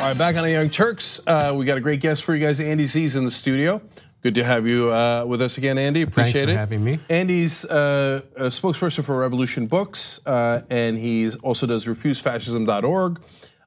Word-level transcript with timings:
All 0.00 0.06
right, 0.06 0.16
back 0.16 0.36
on 0.36 0.44
the 0.44 0.50
Young 0.52 0.70
Turks. 0.70 1.20
Uh, 1.26 1.52
we 1.56 1.64
got 1.64 1.76
a 1.76 1.80
great 1.80 2.00
guest 2.00 2.22
for 2.22 2.32
you 2.32 2.46
guys. 2.46 2.60
Andy 2.60 2.86
Zee's 2.86 3.16
in 3.16 3.24
the 3.24 3.32
studio. 3.32 3.82
Good 4.22 4.36
to 4.36 4.44
have 4.44 4.66
you 4.68 4.92
uh, 4.92 5.24
with 5.26 5.42
us 5.42 5.58
again, 5.58 5.76
Andy. 5.76 6.02
Appreciate 6.02 6.32
Thanks 6.32 6.44
for 6.46 6.50
it. 6.52 6.56
having 6.56 6.84
me. 6.84 7.00
Andy's 7.10 7.64
uh, 7.64 8.22
a 8.36 8.44
spokesperson 8.44 9.04
for 9.04 9.18
Revolution 9.18 9.66
Books, 9.66 10.20
uh, 10.24 10.60
and 10.70 10.96
he 10.96 11.32
also 11.42 11.66
does 11.66 11.86
refusefascism.org. 11.86 13.20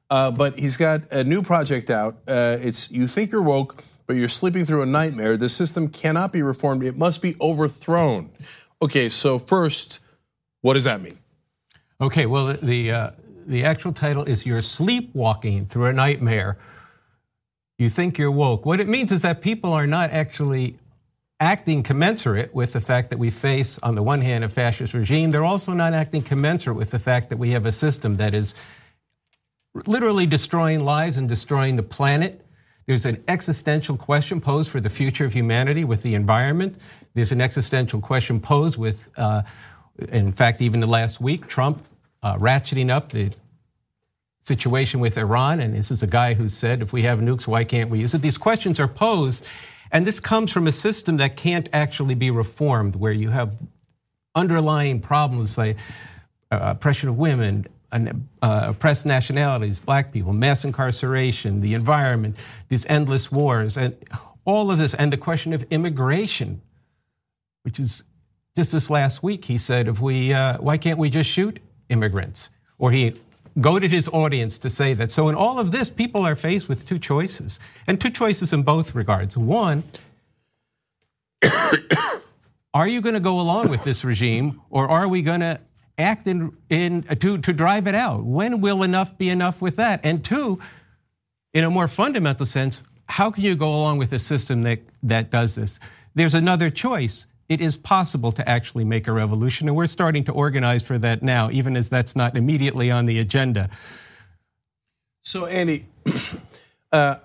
Uh, 0.08 0.30
but 0.30 0.58
he's 0.58 0.78
got 0.78 1.02
a 1.10 1.22
new 1.22 1.42
project 1.42 1.90
out. 1.90 2.16
Uh, 2.26 2.56
it's 2.60 2.90
You 2.90 3.08
Think 3.08 3.30
You're 3.30 3.42
Woke, 3.42 3.84
but 4.06 4.16
you're 4.16 4.28
sleeping 4.30 4.64
through 4.64 4.80
a 4.82 4.86
nightmare. 4.86 5.36
The 5.36 5.50
system 5.50 5.88
cannot 5.88 6.32
be 6.32 6.42
reformed, 6.42 6.82
it 6.82 6.96
must 6.96 7.20
be 7.20 7.36
overthrown. 7.42 8.30
Okay, 8.80 9.10
so 9.10 9.38
first, 9.38 9.98
what 10.62 10.74
does 10.74 10.84
that 10.84 11.02
mean? 11.02 11.18
Okay, 12.00 12.24
well, 12.24 12.54
the 12.54 12.90
uh, 12.90 13.10
the 13.46 13.64
actual 13.64 13.92
title 13.92 14.24
is 14.24 14.46
You're 14.46 14.62
Sleepwalking 14.62 15.66
Through 15.66 15.86
a 15.86 15.92
Nightmare. 15.92 16.58
You 17.78 17.88
think 17.88 18.18
you're 18.18 18.30
woke. 18.30 18.64
What 18.64 18.80
it 18.80 18.88
means 18.88 19.12
is 19.12 19.22
that 19.22 19.40
people 19.40 19.72
are 19.72 19.86
not 19.86 20.10
actually 20.10 20.76
acting 21.40 21.82
commensurate 21.82 22.54
with 22.54 22.72
the 22.72 22.80
fact 22.80 23.10
that 23.10 23.18
we 23.18 23.30
face, 23.30 23.78
on 23.82 23.96
the 23.96 24.02
one 24.02 24.20
hand, 24.20 24.44
a 24.44 24.48
fascist 24.48 24.94
regime. 24.94 25.32
They're 25.32 25.44
also 25.44 25.72
not 25.72 25.92
acting 25.92 26.22
commensurate 26.22 26.76
with 26.76 26.90
the 26.90 27.00
fact 27.00 27.30
that 27.30 27.38
we 27.38 27.50
have 27.50 27.66
a 27.66 27.72
system 27.72 28.16
that 28.18 28.34
is 28.34 28.54
literally 29.86 30.26
destroying 30.26 30.84
lives 30.84 31.16
and 31.16 31.28
destroying 31.28 31.76
the 31.76 31.82
planet. 31.82 32.46
There's 32.86 33.06
an 33.06 33.22
existential 33.26 33.96
question 33.96 34.40
posed 34.40 34.70
for 34.70 34.80
the 34.80 34.90
future 34.90 35.24
of 35.24 35.32
humanity 35.32 35.82
with 35.82 36.02
the 36.02 36.14
environment. 36.14 36.76
There's 37.14 37.32
an 37.32 37.40
existential 37.40 38.00
question 38.00 38.40
posed 38.40 38.78
with, 38.78 39.10
uh, 39.16 39.42
in 40.10 40.32
fact, 40.32 40.60
even 40.60 40.80
the 40.80 40.86
last 40.86 41.20
week, 41.20 41.48
Trump 41.48 41.84
ratcheting 42.22 42.90
up 42.90 43.10
the 43.10 43.32
situation 44.42 45.00
with 45.00 45.16
Iran. 45.16 45.60
And 45.60 45.74
this 45.74 45.90
is 45.90 46.02
a 46.02 46.06
guy 46.06 46.34
who 46.34 46.48
said, 46.48 46.82
if 46.82 46.92
we 46.92 47.02
have 47.02 47.20
nukes, 47.20 47.46
why 47.46 47.64
can't 47.64 47.90
we 47.90 48.00
use 48.00 48.14
it? 48.14 48.22
These 48.22 48.38
questions 48.38 48.80
are 48.80 48.88
posed. 48.88 49.46
And 49.92 50.06
this 50.06 50.20
comes 50.20 50.50
from 50.50 50.66
a 50.66 50.72
system 50.72 51.18
that 51.18 51.36
can't 51.36 51.68
actually 51.72 52.14
be 52.14 52.30
reformed, 52.30 52.96
where 52.96 53.12
you 53.12 53.28
have 53.30 53.54
underlying 54.34 55.00
problems 55.00 55.58
like 55.58 55.76
uh, 56.50 56.58
oppression 56.62 57.08
of 57.08 57.18
women, 57.18 57.66
uh, 57.92 58.12
oppressed 58.40 59.04
nationalities, 59.04 59.78
black 59.78 60.12
people, 60.12 60.32
mass 60.32 60.64
incarceration, 60.64 61.60
the 61.60 61.74
environment, 61.74 62.36
these 62.68 62.86
endless 62.86 63.30
wars, 63.30 63.76
and 63.76 63.94
all 64.46 64.70
of 64.70 64.78
this, 64.78 64.94
and 64.94 65.12
the 65.12 65.16
question 65.16 65.52
of 65.52 65.62
immigration, 65.70 66.62
which 67.64 67.78
is 67.78 68.02
just 68.56 68.72
this 68.72 68.88
last 68.88 69.22
week, 69.22 69.44
he 69.44 69.58
said, 69.58 69.88
if 69.88 70.00
we, 70.00 70.32
uh, 70.32 70.56
why 70.58 70.78
can't 70.78 70.98
we 70.98 71.10
just 71.10 71.28
shoot 71.28 71.60
immigrants? 71.92 72.50
Or 72.78 72.90
he 72.90 73.14
goaded 73.60 73.90
his 73.90 74.08
audience 74.08 74.58
to 74.58 74.70
say 74.70 74.94
that. 74.94 75.12
So 75.12 75.28
in 75.28 75.34
all 75.34 75.58
of 75.58 75.72
this, 75.72 75.90
people 75.90 76.26
are 76.26 76.34
faced 76.34 76.68
with 76.68 76.86
two 76.86 76.98
choices, 76.98 77.60
and 77.86 78.00
two 78.00 78.10
choices 78.10 78.52
in 78.52 78.62
both 78.62 78.94
regards. 78.94 79.36
One, 79.36 79.84
are 82.74 82.88
you 82.88 83.00
going 83.00 83.14
to 83.14 83.20
go 83.20 83.38
along 83.38 83.68
with 83.68 83.84
this 83.84 84.04
regime, 84.04 84.60
or 84.70 84.88
are 84.88 85.06
we 85.06 85.22
going 85.22 85.40
to 85.40 85.60
act 85.98 86.26
in, 86.26 86.56
in 86.70 87.02
to, 87.02 87.38
to 87.38 87.52
drive 87.52 87.86
it 87.86 87.94
out? 87.94 88.24
When 88.24 88.60
will 88.60 88.82
enough 88.82 89.16
be 89.18 89.28
enough 89.28 89.60
with 89.60 89.76
that? 89.76 90.00
And 90.02 90.24
two, 90.24 90.60
in 91.52 91.64
a 91.64 91.70
more 91.70 91.88
fundamental 91.88 92.46
sense, 92.46 92.80
how 93.06 93.30
can 93.30 93.44
you 93.44 93.54
go 93.54 93.68
along 93.68 93.98
with 93.98 94.12
a 94.12 94.18
system 94.18 94.62
that, 94.62 94.80
that 95.02 95.30
does 95.30 95.54
this? 95.54 95.78
There's 96.14 96.34
another 96.34 96.70
choice. 96.70 97.26
It 97.52 97.60
is 97.60 97.76
possible 97.76 98.32
to 98.32 98.48
actually 98.48 98.84
make 98.84 99.06
a 99.06 99.12
revolution, 99.12 99.68
and 99.68 99.76
we're 99.76 99.86
starting 99.86 100.24
to 100.24 100.32
organize 100.32 100.82
for 100.82 100.96
that 100.96 101.22
now, 101.22 101.50
even 101.50 101.76
as 101.76 101.90
that's 101.90 102.16
not 102.16 102.34
immediately 102.34 102.90
on 102.90 103.04
the 103.04 103.18
agenda. 103.18 103.68
So, 105.22 105.44
Andy, 105.44 105.84
uh, 106.92 107.16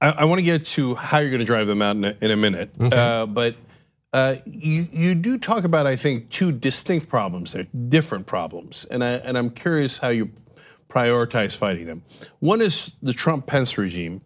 I, 0.00 0.08
I 0.08 0.24
want 0.26 0.38
to 0.38 0.44
get 0.44 0.64
to 0.66 0.94
how 0.94 1.18
you're 1.18 1.30
going 1.30 1.40
to 1.40 1.44
drive 1.44 1.66
them 1.66 1.82
out 1.82 1.96
in 1.96 2.04
a, 2.04 2.16
in 2.20 2.30
a 2.30 2.36
minute, 2.36 2.70
okay. 2.80 2.96
uh, 2.96 3.26
but 3.26 3.56
uh, 4.12 4.36
you 4.46 4.86
you 4.92 5.16
do 5.16 5.36
talk 5.36 5.64
about 5.64 5.88
I 5.88 5.96
think 5.96 6.30
two 6.30 6.52
distinct 6.52 7.08
problems 7.08 7.52
there, 7.52 7.66
different 7.88 8.26
problems, 8.26 8.86
and 8.88 9.02
I 9.02 9.14
and 9.14 9.36
I'm 9.36 9.50
curious 9.50 9.98
how 9.98 10.10
you 10.10 10.30
prioritize 10.88 11.56
fighting 11.56 11.86
them. 11.86 12.04
One 12.38 12.60
is 12.60 12.92
the 13.02 13.12
Trump 13.12 13.46
Pence 13.46 13.76
regime, 13.76 14.20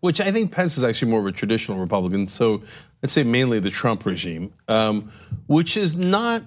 which 0.00 0.22
I 0.22 0.30
think 0.30 0.52
Pence 0.52 0.78
is 0.78 0.84
actually 0.84 1.10
more 1.10 1.20
of 1.20 1.26
a 1.26 1.32
traditional 1.32 1.76
Republican. 1.76 2.28
So 2.28 2.62
let's 3.02 3.12
say 3.12 3.24
mainly 3.24 3.58
the 3.60 3.70
Trump 3.70 4.06
regime, 4.06 4.52
um, 4.68 5.10
which 5.46 5.76
is 5.76 5.96
not 5.96 6.42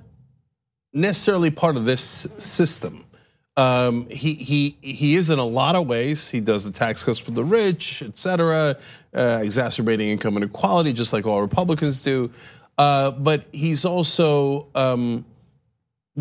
necessarily 0.93 1.51
part 1.51 1.75
of 1.75 1.85
this 1.85 2.27
system. 2.37 3.03
Um, 3.57 4.09
he 4.09 4.33
he 4.33 4.77
he 4.81 5.15
is 5.15 5.29
in 5.29 5.39
a 5.39 5.45
lot 5.45 5.75
of 5.75 5.87
ways. 5.87 6.29
He 6.29 6.41
does 6.41 6.65
the 6.65 6.71
tax 6.71 7.03
cuts 7.03 7.19
for 7.19 7.31
the 7.31 7.43
rich, 7.43 8.01
et 8.01 8.17
cetera, 8.17 8.77
uh, 9.13 9.39
exacerbating 9.43 10.09
income 10.09 10.35
inequality, 10.37 10.91
just 10.91 11.13
like 11.13 11.25
all 11.25 11.41
Republicans 11.41 12.01
do. 12.01 12.31
Uh, 12.77 13.11
but 13.11 13.45
he's 13.53 13.85
also 13.85 14.67
um, 14.75 15.25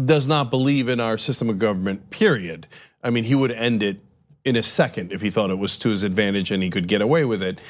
does 0.04 0.28
not 0.28 0.50
believe 0.50 0.88
in 0.88 1.00
our 1.00 1.18
system 1.18 1.50
of 1.50 1.58
government. 1.58 2.10
Period. 2.10 2.68
I 3.02 3.10
mean, 3.10 3.24
he 3.24 3.34
would 3.34 3.50
end 3.50 3.82
it 3.82 3.98
in 4.44 4.56
a 4.56 4.62
second 4.62 5.10
if 5.10 5.20
he 5.20 5.30
thought 5.30 5.50
it 5.50 5.58
was 5.58 5.78
to 5.78 5.88
his 5.88 6.02
advantage 6.04 6.52
and 6.52 6.62
he 6.62 6.70
could 6.70 6.86
get 6.86 7.00
away 7.00 7.24
with 7.24 7.42
it. 7.42 7.60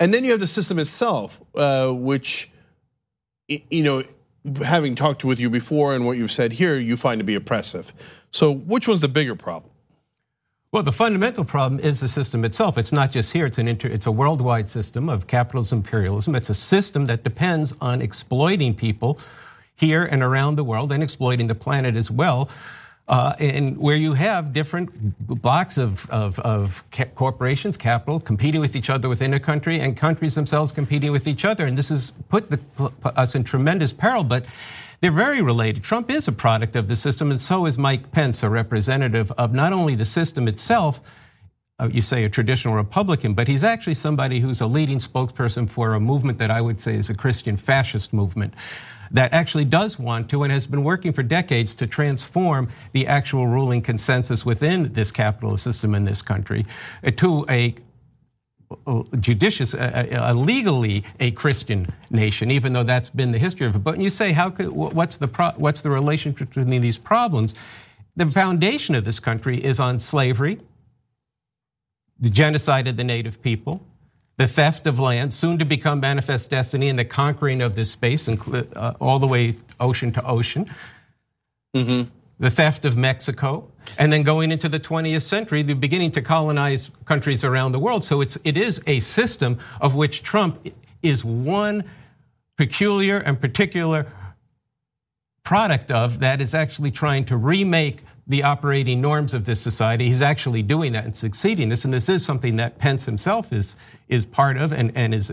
And 0.00 0.14
then 0.14 0.24
you 0.24 0.30
have 0.30 0.40
the 0.40 0.46
system 0.46 0.78
itself, 0.78 1.40
uh, 1.54 1.90
which 1.90 2.50
you 3.48 3.82
know, 3.82 4.04
having 4.62 4.94
talked 4.94 5.24
with 5.24 5.40
you 5.40 5.50
before 5.50 5.94
and 5.94 6.04
what 6.04 6.16
you've 6.16 6.32
said 6.32 6.52
here, 6.52 6.76
you 6.76 6.96
find 6.96 7.18
to 7.18 7.24
be 7.24 7.34
oppressive. 7.34 7.92
So, 8.30 8.52
which 8.52 8.86
one's 8.86 9.00
the 9.00 9.08
bigger 9.08 9.34
problem? 9.34 9.72
Well, 10.70 10.82
the 10.82 10.92
fundamental 10.92 11.44
problem 11.44 11.80
is 11.80 12.00
the 12.00 12.08
system 12.08 12.44
itself. 12.44 12.76
It's 12.76 12.92
not 12.92 13.10
just 13.10 13.32
here, 13.32 13.46
it's, 13.46 13.56
an 13.56 13.68
inter, 13.68 13.88
it's 13.88 14.04
a 14.04 14.12
worldwide 14.12 14.68
system 14.68 15.08
of 15.08 15.26
capitalism, 15.26 15.78
imperialism. 15.78 16.34
It's 16.34 16.50
a 16.50 16.54
system 16.54 17.06
that 17.06 17.24
depends 17.24 17.72
on 17.80 18.02
exploiting 18.02 18.74
people 18.74 19.18
here 19.76 20.04
and 20.04 20.22
around 20.22 20.56
the 20.56 20.64
world 20.64 20.92
and 20.92 21.02
exploiting 21.02 21.46
the 21.46 21.54
planet 21.54 21.96
as 21.96 22.10
well. 22.10 22.50
Uh, 23.08 23.32
and 23.40 23.78
where 23.78 23.96
you 23.96 24.12
have 24.12 24.52
different 24.52 24.90
blocs 25.40 25.78
of, 25.78 26.08
of, 26.10 26.38
of 26.40 26.84
corporations, 27.14 27.74
capital, 27.74 28.20
competing 28.20 28.60
with 28.60 28.76
each 28.76 28.90
other 28.90 29.08
within 29.08 29.32
a 29.32 29.40
country, 29.40 29.80
and 29.80 29.96
countries 29.96 30.34
themselves 30.34 30.72
competing 30.72 31.10
with 31.10 31.26
each 31.26 31.46
other. 31.46 31.64
And 31.64 31.78
this 31.78 31.88
has 31.88 32.12
put 32.28 32.50
the, 32.50 32.60
us 33.16 33.34
in 33.34 33.44
tremendous 33.44 33.94
peril. 33.94 34.24
But 34.24 34.44
they're 35.00 35.10
very 35.10 35.40
related. 35.40 35.82
Trump 35.84 36.10
is 36.10 36.28
a 36.28 36.32
product 36.32 36.76
of 36.76 36.88
the 36.88 36.96
system, 36.96 37.30
and 37.30 37.40
so 37.40 37.66
is 37.66 37.78
Mike 37.78 38.10
Pence, 38.10 38.42
a 38.42 38.50
representative 38.50 39.32
of 39.32 39.54
not 39.54 39.72
only 39.72 39.94
the 39.94 40.04
system 40.04 40.48
itself, 40.48 41.00
uh, 41.80 41.88
you 41.92 42.02
say 42.02 42.24
a 42.24 42.28
traditional 42.28 42.74
Republican, 42.74 43.32
but 43.32 43.46
he's 43.46 43.62
actually 43.62 43.94
somebody 43.94 44.40
who's 44.40 44.60
a 44.60 44.66
leading 44.66 44.98
spokesperson 44.98 45.70
for 45.70 45.94
a 45.94 46.00
movement 46.00 46.36
that 46.38 46.50
I 46.50 46.60
would 46.60 46.80
say 46.80 46.96
is 46.96 47.08
a 47.08 47.14
Christian 47.14 47.56
fascist 47.56 48.12
movement 48.12 48.52
that 49.10 49.32
actually 49.32 49.64
does 49.64 49.98
want 49.98 50.28
to 50.30 50.42
and 50.42 50.52
has 50.52 50.66
been 50.66 50.84
working 50.84 51.12
for 51.12 51.22
decades 51.22 51.74
to 51.76 51.86
transform 51.86 52.68
the 52.92 53.06
actual 53.06 53.46
ruling 53.46 53.82
consensus 53.82 54.44
within 54.44 54.92
this 54.92 55.10
capitalist 55.10 55.64
system 55.64 55.94
in 55.94 56.04
this 56.04 56.22
country 56.22 56.66
uh, 57.04 57.10
to 57.12 57.44
a 57.48 57.74
uh, 58.86 59.02
judicious, 59.18 59.72
uh, 59.72 60.06
uh, 60.12 60.32
a, 60.32 60.34
legally 60.34 61.02
a 61.20 61.30
Christian 61.30 61.90
nation, 62.10 62.50
even 62.50 62.74
though 62.74 62.82
that's 62.82 63.08
been 63.08 63.32
the 63.32 63.38
history 63.38 63.66
of 63.66 63.76
it. 63.76 63.78
But 63.78 63.98
you 63.98 64.10
say, 64.10 64.32
how 64.32 64.50
could, 64.50 64.68
what's 64.68 65.16
the 65.16 65.26
what's 65.56 65.80
the 65.80 65.90
relationship 65.90 66.52
between 66.52 66.82
these 66.82 66.98
problems? 66.98 67.54
The 68.16 68.30
foundation 68.30 68.94
of 68.94 69.04
this 69.04 69.20
country 69.20 69.62
is 69.64 69.80
on 69.80 69.98
slavery, 69.98 70.58
the 72.18 72.28
genocide 72.28 72.88
of 72.88 72.98
the 72.98 73.04
native 73.04 73.40
people, 73.40 73.80
the 74.38 74.48
theft 74.48 74.86
of 74.86 74.98
land, 74.98 75.34
soon 75.34 75.58
to 75.58 75.64
become 75.64 76.00
manifest 76.00 76.48
destiny, 76.50 76.88
and 76.88 76.98
the 76.98 77.04
conquering 77.04 77.60
of 77.60 77.74
this 77.74 77.90
space, 77.90 78.28
uh, 78.28 78.94
all 79.00 79.18
the 79.18 79.26
way 79.26 79.54
ocean 79.78 80.12
to 80.12 80.24
ocean. 80.24 80.70
Mm-hmm 81.76 82.08
the 82.38 82.50
theft 82.50 82.84
of 82.84 82.96
Mexico, 82.96 83.68
and 83.96 84.12
then 84.12 84.22
going 84.22 84.52
into 84.52 84.68
the 84.68 84.78
20th 84.78 85.22
century, 85.22 85.62
they're 85.62 85.74
beginning 85.74 86.12
to 86.12 86.22
colonize 86.22 86.90
countries 87.04 87.42
around 87.42 87.72
the 87.72 87.78
world. 87.78 88.04
So 88.04 88.20
it's, 88.20 88.38
it 88.44 88.56
is 88.56 88.80
a 88.86 89.00
system 89.00 89.58
of 89.80 89.94
which 89.94 90.22
Trump 90.22 90.68
is 91.02 91.24
one 91.24 91.84
peculiar 92.56 93.18
and 93.18 93.40
particular 93.40 94.06
product 95.42 95.90
of 95.90 96.20
that 96.20 96.40
is 96.40 96.54
actually 96.54 96.90
trying 96.90 97.24
to 97.24 97.36
remake 97.36 98.04
the 98.28 98.42
operating 98.42 99.00
norms 99.00 99.32
of 99.34 99.46
this 99.46 99.60
society. 99.60 100.06
He's 100.06 100.22
actually 100.22 100.62
doing 100.62 100.92
that 100.92 101.04
and 101.04 101.16
succeeding 101.16 101.70
this, 101.70 101.84
and 101.84 101.94
this 101.94 102.08
is 102.08 102.24
something 102.24 102.56
that 102.56 102.78
Pence 102.78 103.04
himself 103.06 103.52
is 103.52 103.76
is 104.08 104.26
part 104.26 104.56
of 104.56 104.72
and, 104.72 104.92
and 104.94 105.14
is 105.14 105.32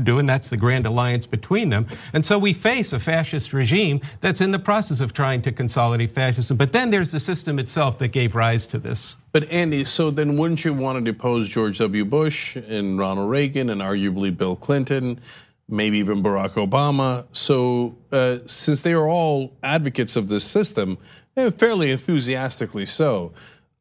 doing. 0.00 0.26
that's 0.26 0.50
the 0.50 0.56
grand 0.56 0.86
alliance 0.86 1.26
between 1.26 1.68
them. 1.68 1.86
And 2.12 2.24
so 2.24 2.38
we 2.38 2.52
face 2.52 2.92
a 2.92 3.00
fascist 3.00 3.52
regime 3.52 4.00
that's 4.20 4.40
in 4.40 4.50
the 4.50 4.58
process 4.58 5.00
of 5.00 5.12
trying 5.12 5.42
to 5.42 5.52
consolidate 5.52 6.10
fascism. 6.10 6.56
But 6.56 6.72
then 6.72 6.90
there's 6.90 7.12
the 7.12 7.20
system 7.20 7.58
itself 7.58 7.98
that 7.98 8.08
gave 8.08 8.34
rise 8.34 8.66
to 8.68 8.78
this. 8.78 9.16
But 9.32 9.50
Andy, 9.50 9.84
so 9.84 10.10
then 10.10 10.36
wouldn't 10.36 10.64
you 10.64 10.74
want 10.74 10.98
to 10.98 11.12
depose 11.12 11.48
George 11.48 11.78
W. 11.78 12.04
Bush 12.04 12.56
and 12.56 12.98
Ronald 12.98 13.30
Reagan 13.30 13.70
and 13.70 13.80
arguably 13.80 14.36
Bill 14.36 14.56
Clinton, 14.56 15.20
maybe 15.68 15.98
even 15.98 16.22
Barack 16.22 16.52
Obama? 16.52 17.24
So 17.32 17.96
uh, 18.10 18.38
since 18.46 18.82
they 18.82 18.92
are 18.92 19.08
all 19.08 19.52
advocates 19.62 20.16
of 20.16 20.28
this 20.28 20.44
system, 20.44 20.98
fairly 21.34 21.90
enthusiastically 21.90 22.86
so. 22.86 23.32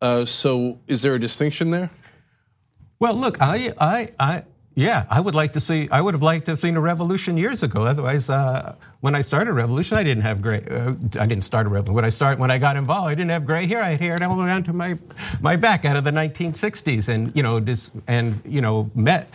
Uh, 0.02 0.26
so 0.26 0.80
is 0.88 1.02
there 1.02 1.16
a 1.16 1.20
distinction 1.20 1.72
there? 1.72 1.92
Well, 3.00 3.14
look, 3.14 3.42
I, 3.42 3.74
I, 3.80 4.10
I, 4.20 4.44
yeah, 4.76 5.06
I 5.10 5.20
would 5.20 5.36
like 5.36 5.54
to 5.54 5.60
see. 5.60 5.90
I 5.92 6.00
would 6.00 6.14
have 6.14 6.24
liked 6.24 6.46
to 6.46 6.54
have 6.54 6.60
seen 6.60 6.78
a 6.78 6.82
revolution 6.82 7.36
years 7.36 7.62
ago. 7.62 7.84
Otherwise, 7.84 8.30
uh, 8.30 8.76
when 9.02 9.16
I 9.16 9.22
started 9.22 9.52
a 9.52 9.54
revolution, 9.54 9.98
I 9.98 10.04
didn't 10.04 10.24
have 10.24 10.42
gray. 10.42 10.64
Uh, 10.70 10.94
I 11.20 11.26
didn't 11.26 11.44
start 11.44 11.66
a 11.66 11.70
revolution. 11.70 11.96
When 11.96 12.06
I 12.06 12.10
start, 12.10 12.40
when 12.40 12.52
I 12.52 12.58
got 12.58 12.78
involved, 12.78 13.10
I 13.10 13.16
didn't 13.16 13.32
have 13.32 13.46
gray 13.46 13.66
hair. 13.66 13.84
I 13.84 13.92
had 13.92 14.00
hair 14.00 14.24
all 14.24 14.38
down 14.38 14.64
to 14.64 14.74
my 14.74 14.98
my 15.42 15.58
back 15.58 15.84
out 15.84 15.98
of 15.98 16.06
the 16.06 16.12
1960s, 16.12 17.10
and 17.10 17.36
you 17.36 17.44
know, 17.44 17.60
this, 17.60 17.92
and 18.08 18.42
you 18.46 18.62
know, 18.62 18.90
met 18.96 19.30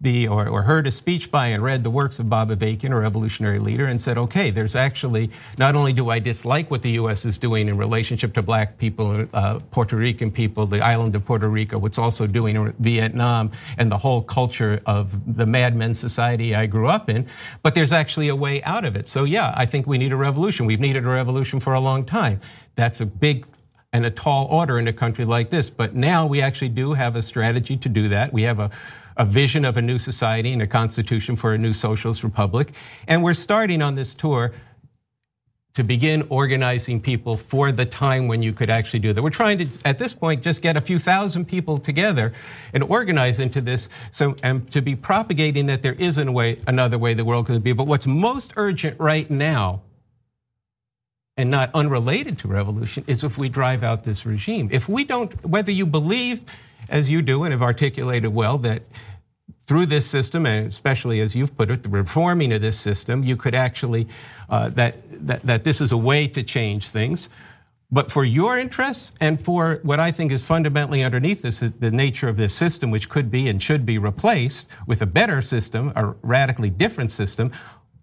the 0.00 0.26
or, 0.28 0.48
or 0.48 0.62
heard 0.62 0.86
a 0.86 0.90
speech 0.90 1.30
by 1.30 1.48
and 1.48 1.62
read 1.62 1.84
the 1.84 1.90
works 1.90 2.18
of 2.18 2.30
Bob 2.30 2.48
Avakian, 2.50 2.90
a 2.90 2.96
revolutionary 2.96 3.58
leader, 3.58 3.84
and 3.84 4.00
said, 4.00 4.16
okay, 4.16 4.50
there's 4.50 4.74
actually 4.74 5.30
not 5.58 5.74
only 5.74 5.92
do 5.92 6.08
I 6.08 6.18
dislike 6.18 6.70
what 6.70 6.80
the 6.82 6.92
U.S. 6.92 7.26
is 7.26 7.36
doing 7.36 7.68
in 7.68 7.76
relationship 7.76 8.32
to 8.34 8.42
black 8.42 8.78
people, 8.78 9.26
uh, 9.34 9.58
Puerto 9.70 9.96
Rican 9.96 10.30
people, 10.30 10.66
the 10.66 10.80
island 10.80 11.14
of 11.16 11.24
Puerto 11.26 11.48
Rico, 11.48 11.78
what's 11.78 11.98
also 11.98 12.26
doing 12.26 12.56
in 12.56 12.72
Vietnam, 12.78 13.52
and 13.76 13.92
the 13.92 13.98
whole 13.98 14.22
culture 14.22 14.80
of 14.86 15.36
the 15.36 15.44
madmen 15.44 15.94
society 15.94 16.54
I 16.54 16.66
grew 16.66 16.86
up 16.86 17.10
in, 17.10 17.26
but 17.62 17.74
there's 17.74 17.92
actually 17.92 18.28
a 18.28 18.36
way 18.36 18.62
out 18.62 18.86
of 18.86 18.96
it. 18.96 19.08
So 19.08 19.24
yeah, 19.24 19.52
I 19.54 19.66
think 19.66 19.86
we 19.86 19.98
need 19.98 20.12
a 20.12 20.16
revolution. 20.16 20.64
We've 20.64 20.80
needed 20.80 21.04
a 21.04 21.10
revolution 21.10 21.60
for 21.60 21.74
a 21.74 21.80
long 21.80 22.06
time. 22.06 22.40
That's 22.74 23.02
a 23.02 23.06
big 23.06 23.46
and 23.92 24.06
a 24.06 24.10
tall 24.10 24.46
order 24.46 24.78
in 24.78 24.88
a 24.88 24.92
country 24.92 25.24
like 25.24 25.50
this. 25.50 25.68
But 25.68 25.94
now 25.94 26.26
we 26.26 26.40
actually 26.40 26.68
do 26.68 26.92
have 26.92 27.16
a 27.16 27.22
strategy 27.22 27.76
to 27.78 27.88
do 27.88 28.08
that. 28.08 28.32
We 28.32 28.42
have 28.42 28.60
a 28.60 28.70
a 29.20 29.24
vision 29.24 29.66
of 29.66 29.76
a 29.76 29.82
new 29.82 29.98
society 29.98 30.50
and 30.50 30.62
a 30.62 30.66
constitution 30.66 31.36
for 31.36 31.52
a 31.52 31.58
new 31.58 31.74
socialist 31.74 32.24
republic. 32.24 32.72
And 33.06 33.22
we're 33.22 33.34
starting 33.34 33.82
on 33.82 33.94
this 33.94 34.14
tour 34.14 34.54
to 35.74 35.84
begin 35.84 36.26
organizing 36.30 37.02
people 37.02 37.36
for 37.36 37.70
the 37.70 37.84
time 37.84 38.28
when 38.28 38.42
you 38.42 38.54
could 38.54 38.70
actually 38.70 39.00
do 39.00 39.12
that. 39.12 39.22
We're 39.22 39.28
trying 39.28 39.58
to, 39.58 39.68
at 39.84 39.98
this 39.98 40.14
point, 40.14 40.42
just 40.42 40.62
get 40.62 40.74
a 40.74 40.80
few 40.80 40.98
thousand 40.98 41.44
people 41.44 41.78
together 41.78 42.32
and 42.72 42.82
organize 42.82 43.38
into 43.38 43.60
this, 43.60 43.90
so 44.10 44.36
and 44.42 44.68
to 44.72 44.80
be 44.80 44.96
propagating 44.96 45.66
that 45.66 45.82
there 45.82 45.92
is 45.92 46.16
a 46.16 46.32
way, 46.32 46.56
another 46.66 46.96
way 46.96 47.12
the 47.12 47.24
world 47.24 47.44
could 47.44 47.62
be. 47.62 47.74
But 47.74 47.86
what's 47.86 48.06
most 48.06 48.54
urgent 48.56 48.98
right 48.98 49.30
now, 49.30 49.82
and 51.36 51.50
not 51.50 51.70
unrelated 51.74 52.38
to 52.38 52.48
revolution, 52.48 53.04
is 53.06 53.22
if 53.22 53.36
we 53.36 53.50
drive 53.50 53.82
out 53.82 54.02
this 54.04 54.24
regime. 54.24 54.70
If 54.72 54.88
we 54.88 55.04
don't, 55.04 55.44
whether 55.44 55.70
you 55.70 55.84
believe, 55.84 56.40
as 56.90 57.08
you 57.08 57.22
do 57.22 57.44
and 57.44 57.52
have 57.52 57.62
articulated 57.62 58.34
well, 58.34 58.58
that 58.58 58.82
through 59.66 59.86
this 59.86 60.04
system, 60.04 60.46
and 60.46 60.66
especially 60.66 61.20
as 61.20 61.36
you've 61.36 61.56
put 61.56 61.70
it, 61.70 61.82
the 61.84 61.88
reforming 61.88 62.52
of 62.52 62.60
this 62.60 62.78
system, 62.78 63.22
you 63.22 63.36
could 63.36 63.54
actually, 63.54 64.08
uh, 64.48 64.68
that, 64.70 64.96
that, 65.26 65.42
that 65.42 65.64
this 65.64 65.80
is 65.80 65.92
a 65.92 65.96
way 65.96 66.26
to 66.26 66.42
change 66.42 66.88
things. 66.88 67.28
But 67.92 68.10
for 68.10 68.24
your 68.24 68.58
interests 68.58 69.12
and 69.20 69.40
for 69.40 69.80
what 69.82 69.98
I 69.98 70.12
think 70.12 70.30
is 70.32 70.42
fundamentally 70.42 71.02
underneath 71.02 71.42
this, 71.42 71.60
the 71.60 71.90
nature 71.90 72.28
of 72.28 72.36
this 72.36 72.54
system, 72.54 72.90
which 72.90 73.08
could 73.08 73.30
be 73.30 73.48
and 73.48 73.62
should 73.62 73.84
be 73.84 73.98
replaced 73.98 74.68
with 74.86 75.02
a 75.02 75.06
better 75.06 75.42
system, 75.42 75.92
a 75.96 76.14
radically 76.22 76.70
different 76.70 77.10
system, 77.10 77.52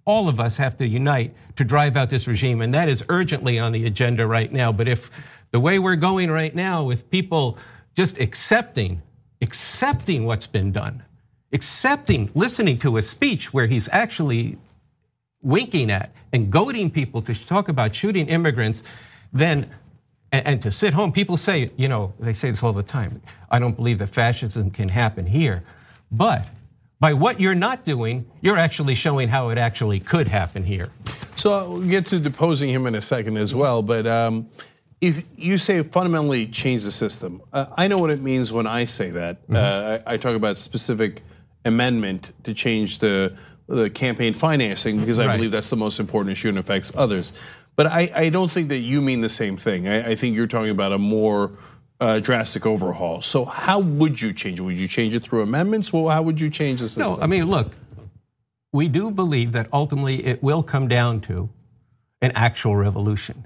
all 0.05 0.29
of 0.29 0.39
us 0.39 0.57
have 0.57 0.77
to 0.77 0.87
unite 0.87 1.33
to 1.57 1.65
drive 1.65 1.97
out 1.97 2.09
this 2.09 2.27
regime. 2.27 2.61
And 2.61 2.73
that 2.73 2.87
is 2.87 3.03
urgently 3.09 3.59
on 3.59 3.73
the 3.73 3.85
agenda 3.85 4.25
right 4.25 4.51
now. 4.51 4.71
But 4.71 4.87
if 4.87 5.09
the 5.51 5.59
way 5.59 5.79
we're 5.79 5.97
going 5.97 6.31
right 6.31 6.55
now 6.55 6.83
with 6.83 7.09
people 7.09 7.57
just 7.97 8.19
accepting, 8.19 9.01
accepting 9.41 10.25
what's 10.25 10.45
been 10.45 10.71
done, 10.71 11.03
accepting, 11.51 12.29
listening 12.35 12.77
to 12.77 12.97
a 12.97 13.01
speech 13.01 13.51
where 13.51 13.65
he's 13.65 13.89
actually 13.91 14.55
winking 15.41 15.89
at 15.89 16.11
and 16.31 16.51
goading 16.51 16.91
people 16.91 17.23
to 17.23 17.33
talk 17.47 17.69
about 17.69 17.95
shooting 17.95 18.27
immigrants, 18.27 18.83
then 19.33 19.71
and, 20.31 20.61
to 20.61 20.69
sit 20.69 20.93
home. 20.93 21.11
People 21.11 21.37
say, 21.37 21.71
you 21.75 21.87
know, 21.87 22.13
they 22.19 22.33
say 22.33 22.49
this 22.49 22.61
all 22.61 22.73
the 22.73 22.83
time. 22.83 23.19
I 23.49 23.57
don't 23.57 23.75
believe 23.75 23.97
that 23.97 24.07
fascism 24.07 24.69
can 24.69 24.89
happen 24.89 25.25
here, 25.25 25.63
but 26.11 26.45
by 26.99 27.13
what 27.13 27.39
you're 27.39 27.55
not 27.55 27.83
doing, 27.83 28.29
you're 28.41 28.57
actually 28.57 28.93
showing 28.93 29.27
how 29.27 29.49
it 29.49 29.57
actually 29.57 29.99
could 29.99 30.27
happen 30.27 30.63
here. 30.63 30.89
So 31.35 31.51
I'll 31.51 31.81
get 31.81 32.05
to 32.07 32.19
deposing 32.19 32.69
him 32.69 32.85
in 32.85 32.93
a 32.93 33.01
second 33.01 33.37
as 33.37 33.55
well, 33.55 33.81
but. 33.81 34.05
Um, 34.05 34.49
if 35.01 35.25
you 35.35 35.57
say 35.57 35.83
fundamentally 35.83 36.47
change 36.47 36.83
the 36.83 36.91
system, 36.91 37.41
uh, 37.53 37.67
I 37.75 37.87
know 37.87 37.99
what 37.99 38.09
it 38.09 38.21
means 38.21 38.51
when 38.51 38.65
I 38.65 38.85
say 38.85 39.11
that. 39.11 39.43
Mm-hmm. 39.43 39.55
Uh, 39.55 39.99
I, 40.09 40.13
I, 40.13 40.17
talk 40.17 40.35
about 40.35 40.57
specific 40.57 41.21
amendment 41.65 42.31
to 42.43 42.53
change 42.53 42.99
the, 42.99 43.35
the 43.67 43.89
campaign 43.89 44.33
financing 44.33 44.99
because 44.99 45.19
I 45.19 45.27
right. 45.27 45.35
believe 45.35 45.51
that's 45.51 45.69
the 45.69 45.75
most 45.75 45.99
important 45.99 46.31
issue 46.31 46.49
and 46.49 46.57
affects 46.57 46.91
others. 46.95 47.33
But 47.75 47.87
I, 47.87 48.11
I 48.15 48.29
don't 48.29 48.49
think 48.49 48.69
that 48.69 48.79
you 48.79 49.01
mean 49.01 49.21
the 49.21 49.29
same 49.29 49.55
thing. 49.55 49.87
I, 49.87 50.11
I 50.11 50.15
think 50.15 50.35
you're 50.35 50.47
talking 50.47 50.71
about 50.71 50.93
a 50.93 50.97
more 50.97 51.51
uh, 51.99 52.19
drastic 52.19 52.65
overhaul. 52.65 53.21
So 53.21 53.45
how 53.45 53.79
would 53.79 54.19
you 54.19 54.33
change 54.33 54.59
it? 54.59 54.63
Would 54.63 54.77
you 54.77 54.87
change 54.87 55.13
it 55.13 55.23
through 55.23 55.41
amendments? 55.41 55.93
Well, 55.93 56.07
how 56.07 56.23
would 56.23 56.41
you 56.41 56.49
change 56.49 56.81
the 56.81 56.89
system? 56.89 57.17
No, 57.17 57.21
I 57.21 57.27
mean, 57.27 57.45
look, 57.45 57.75
we 58.71 58.87
do 58.87 59.11
believe 59.11 59.51
that 59.51 59.67
ultimately 59.71 60.25
it 60.25 60.41
will 60.41 60.63
come 60.63 60.87
down 60.87 61.21
to 61.21 61.49
an 62.21 62.31
actual 62.33 62.75
revolution. 62.75 63.45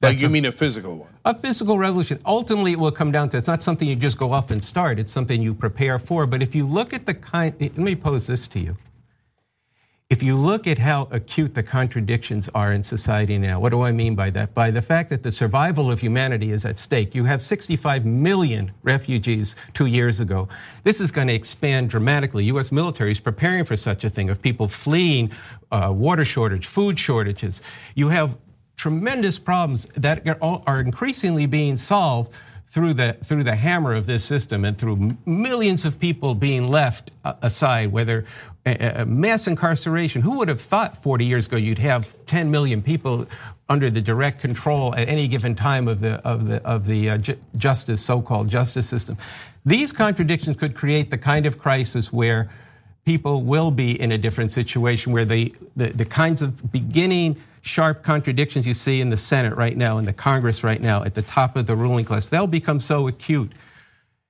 That's 0.00 0.14
like 0.14 0.20
you 0.20 0.28
a, 0.28 0.30
mean 0.30 0.44
a 0.44 0.52
physical 0.52 0.96
one? 0.96 1.08
A 1.24 1.36
physical 1.36 1.76
revolution. 1.76 2.20
Ultimately, 2.24 2.72
it 2.72 2.78
will 2.78 2.92
come 2.92 3.10
down 3.10 3.28
to 3.30 3.38
it's 3.38 3.48
not 3.48 3.62
something 3.62 3.88
you 3.88 3.96
just 3.96 4.16
go 4.16 4.32
off 4.32 4.50
and 4.52 4.64
start. 4.64 4.98
It's 4.98 5.12
something 5.12 5.42
you 5.42 5.54
prepare 5.54 5.98
for. 5.98 6.26
But 6.26 6.40
if 6.40 6.54
you 6.54 6.66
look 6.66 6.92
at 6.92 7.06
the 7.06 7.14
kind, 7.14 7.54
let 7.60 7.76
me 7.76 7.96
pose 7.96 8.28
this 8.28 8.46
to 8.48 8.60
you. 8.60 8.76
If 10.08 10.22
you 10.22 10.36
look 10.36 10.66
at 10.66 10.78
how 10.78 11.08
acute 11.10 11.54
the 11.54 11.62
contradictions 11.62 12.48
are 12.54 12.72
in 12.72 12.82
society 12.82 13.36
now, 13.36 13.60
what 13.60 13.70
do 13.70 13.82
I 13.82 13.92
mean 13.92 14.14
by 14.14 14.30
that? 14.30 14.54
By 14.54 14.70
the 14.70 14.80
fact 14.80 15.10
that 15.10 15.22
the 15.22 15.30
survival 15.30 15.90
of 15.90 16.00
humanity 16.00 16.50
is 16.50 16.64
at 16.64 16.78
stake. 16.78 17.14
You 17.14 17.24
have 17.24 17.42
65 17.42 18.06
million 18.06 18.72
refugees 18.82 19.54
two 19.74 19.84
years 19.84 20.20
ago. 20.20 20.48
This 20.82 21.02
is 21.02 21.10
going 21.10 21.28
to 21.28 21.34
expand 21.34 21.90
dramatically. 21.90 22.44
U.S. 22.44 22.72
military 22.72 23.10
is 23.10 23.20
preparing 23.20 23.64
for 23.64 23.76
such 23.76 24.02
a 24.02 24.08
thing 24.08 24.30
of 24.30 24.40
people 24.40 24.66
fleeing 24.66 25.30
uh, 25.70 25.92
water 25.94 26.24
shortage, 26.24 26.66
food 26.66 26.98
shortages. 26.98 27.60
You 27.94 28.08
have 28.08 28.34
tremendous 28.78 29.38
problems 29.38 29.86
that 29.96 30.38
are 30.40 30.80
increasingly 30.80 31.44
being 31.44 31.76
solved 31.76 32.32
through 32.68 32.94
the 32.94 33.16
through 33.24 33.42
the 33.44 33.56
hammer 33.56 33.92
of 33.92 34.06
this 34.06 34.24
system 34.24 34.64
and 34.64 34.78
through 34.78 35.16
millions 35.26 35.84
of 35.84 35.98
people 35.98 36.34
being 36.34 36.68
left 36.68 37.10
uh, 37.24 37.34
aside 37.42 37.92
whether 37.92 38.24
mass 39.06 39.46
incarceration. 39.46 40.22
Who 40.22 40.32
would 40.38 40.48
have 40.48 40.60
thought 40.60 41.02
40 41.02 41.24
years 41.24 41.46
ago 41.46 41.56
you'd 41.56 41.78
have 41.78 42.14
10 42.26 42.50
million 42.50 42.82
people 42.82 43.26
under 43.68 43.90
the 43.90 44.00
direct 44.00 44.40
control 44.40 44.94
at 44.94 45.08
any 45.08 45.28
given 45.28 45.54
time 45.54 45.88
of 45.88 46.00
the 46.00 46.14
of 46.26 46.46
the 46.46 46.62
of 46.66 46.86
the 46.86 47.10
uh, 47.10 47.18
justice 47.56 48.04
so-called 48.04 48.48
justice 48.48 48.88
system? 48.88 49.16
These 49.66 49.92
contradictions 49.92 50.56
could 50.56 50.74
create 50.74 51.10
the 51.10 51.18
kind 51.18 51.46
of 51.46 51.58
crisis 51.58 52.12
where 52.12 52.50
people 53.04 53.42
will 53.42 53.70
be 53.70 53.98
in 53.98 54.12
a 54.12 54.18
different 54.18 54.52
situation 54.52 55.12
where 55.12 55.24
the, 55.24 55.54
the, 55.76 55.88
the 55.88 56.04
kinds 56.04 56.42
of 56.42 56.70
beginning 56.70 57.36
sharp 57.68 58.02
contradictions 58.02 58.66
you 58.66 58.74
see 58.74 59.00
in 59.00 59.10
the 59.10 59.16
Senate 59.16 59.56
right 59.56 59.76
now, 59.76 59.98
in 59.98 60.04
the 60.04 60.12
Congress 60.12 60.64
right 60.64 60.80
now, 60.80 61.04
at 61.04 61.14
the 61.14 61.22
top 61.22 61.56
of 61.56 61.66
the 61.66 61.76
ruling 61.76 62.04
class, 62.04 62.28
they'll 62.28 62.46
become 62.46 62.80
so 62.80 63.06
acute 63.06 63.52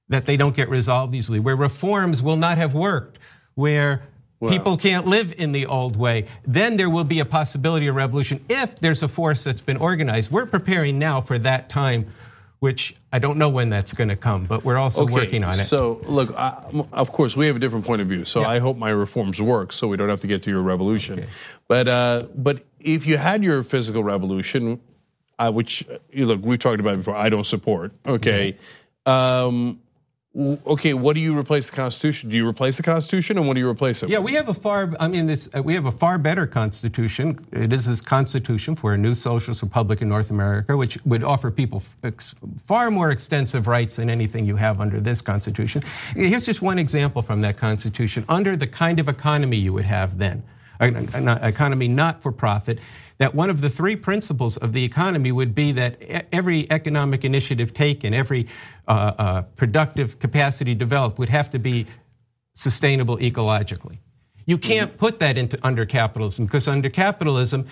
that 0.09 0.27
they 0.27 0.37
don't 0.37 0.57
get 0.57 0.69
resolved 0.69 1.15
easily, 1.15 1.39
where 1.39 1.57
reforms 1.57 2.23
will 2.23 2.37
not 2.37 2.59
have 2.59 2.75
worked, 2.75 3.19
where 3.55 4.03
well, 4.41 4.51
people 4.51 4.77
can't 4.77 5.07
live 5.07 5.33
in 5.39 5.53
the 5.53 5.67
old 5.67 5.97
way, 5.97 6.29
then 6.47 6.77
there 6.77 6.91
will 6.91 7.05
be 7.05 7.21
a 7.21 7.25
possibility 7.25 7.87
of 7.87 7.95
revolution 7.95 8.45
if 8.49 8.79
there's 8.81 9.03
a 9.03 9.09
force 9.09 9.45
that's 9.45 9.61
been 9.61 9.77
organized. 9.77 10.31
We're 10.31 10.47
preparing 10.47 10.99
now 10.99 11.21
for 11.21 11.39
that 11.39 11.69
time 11.69 12.11
which 12.61 12.97
I 13.13 13.21
don't 13.21 13.39
know 13.39 13.49
when 13.49 13.71
that's 13.71 13.93
going 13.93 14.09
to 14.09 14.17
come, 14.17 14.47
but 14.47 14.65
we're 14.65 14.79
also 14.79 15.03
okay, 15.03 15.13
working 15.13 15.45
on 15.45 15.55
it. 15.55 15.65
So, 15.65 16.01
look, 16.05 16.35
I, 16.37 16.65
of 16.93 17.13
course, 17.13 17.37
we 17.37 17.47
have 17.47 17.57
a 17.57 17.59
different 17.59 17.87
point 17.87 18.03
of 18.03 18.09
view. 18.09 18.25
So, 18.25 18.41
yeah. 18.41 18.49
I 18.49 18.59
hope 18.59 18.77
my 18.77 18.91
reforms 18.91 19.41
work, 19.41 19.73
so 19.73 19.87
we 19.87 19.97
don't 19.97 20.09
have 20.09 20.21
to 20.21 20.27
get 20.27 20.43
to 20.43 20.51
your 20.51 20.63
revolution. 20.63 21.21
Okay. 21.21 21.29
But, 21.69 21.89
uh, 21.89 22.27
but 22.35 22.65
if 22.81 23.07
you 23.07 23.17
had 23.17 23.43
your 23.43 23.63
physical 23.63 24.03
revolution, 24.05 24.81
uh, 25.39 25.53
which 25.53 25.87
look, 26.15 26.41
we've 26.43 26.59
talked 26.59 26.81
about 26.81 26.97
before, 26.97 27.17
I 27.17 27.29
don't 27.29 27.45
support. 27.45 27.93
Okay. 28.07 28.57
Um, 29.07 29.81
okay, 30.67 30.95
what 30.95 31.15
do 31.15 31.21
you 31.21 31.37
replace 31.37 31.71
the 31.71 31.77
Constitution? 31.77 32.31
Do 32.31 32.37
you 32.37 32.47
replace 32.47 32.77
the 32.77 32.83
Constitution, 32.83 33.39
and 33.39 33.47
what 33.47 33.55
do 33.55 33.61
you 33.61 33.69
replace 33.69 34.03
it? 34.03 34.09
Yeah, 34.09 34.19
with? 34.19 34.27
we 34.27 34.33
have 34.35 34.49
a 34.49 34.55
far. 34.55 34.95
I 35.01 35.09
mean, 35.09 35.27
this, 35.27 35.49
uh, 35.57 35.63
we 35.63 35.75
have 35.75 35.87
a 35.87 35.93
far 35.93 36.19
better 36.19 36.47
Constitution. 36.47 37.39
It 37.53 37.73
is 37.73 37.87
this 37.87 38.01
Constitution 38.01 38.77
for 38.77 38.95
a 38.95 38.99
new 38.99 39.15
socialist 39.15 39.63
republic 39.63 40.03
in 40.03 40.09
North 40.09 40.31
America, 40.31 40.77
which 40.77 40.99
would 41.05 41.25
offer 41.25 41.51
people 41.51 41.83
far 42.65 42.91
more 42.91 43.11
extensive 43.11 43.67
rights 43.67 43.97
than 43.97 44.11
anything 44.11 44.45
you 44.45 44.57
have 44.57 44.81
under 44.81 45.01
this 45.01 45.21
Constitution. 45.21 45.83
Here's 46.15 46.47
just 46.47 46.63
one 46.63 46.79
example 46.79 47.23
from 47.23 47.41
that 47.43 47.57
Constitution. 47.57 48.25
Under 48.29 48.57
the 48.57 48.67
kind 48.67 48.99
of 48.99 49.09
economy 49.09 49.57
you 49.57 49.73
would 49.73 49.87
have 49.87 50.19
then, 50.19 50.43
an 50.81 51.29
economy 51.43 51.89
not 51.89 52.23
for 52.23 52.33
profit 52.33 52.79
that 53.19 53.35
one 53.35 53.51
of 53.51 53.61
the 53.61 53.69
three 53.69 53.97
principles 53.97 54.57
of 54.57 54.73
the 54.73 54.85
economy 54.85 55.33
would 55.33 55.55
be 55.55 55.73
that 55.73 56.01
every 56.33 56.71
economic 56.71 57.25
initiative 57.25 57.75
taken, 57.75 58.15
every 58.15 58.47
uh, 58.87 59.13
uh, 59.19 59.43
productive 59.57 60.19
capacity 60.21 60.75
developed 60.75 61.19
would 61.19 61.29
have 61.29 61.51
to 61.51 61.59
be 61.59 61.87
sustainable 62.55 63.19
ecologically. 63.19 63.99
You 64.47 64.57
can't 64.57 64.97
put 64.97 65.19
that 65.19 65.37
into 65.37 65.59
under 65.63 65.85
capitalism 65.85 66.47
because 66.47 66.69
under 66.69 66.89
capitalism, 66.89 67.67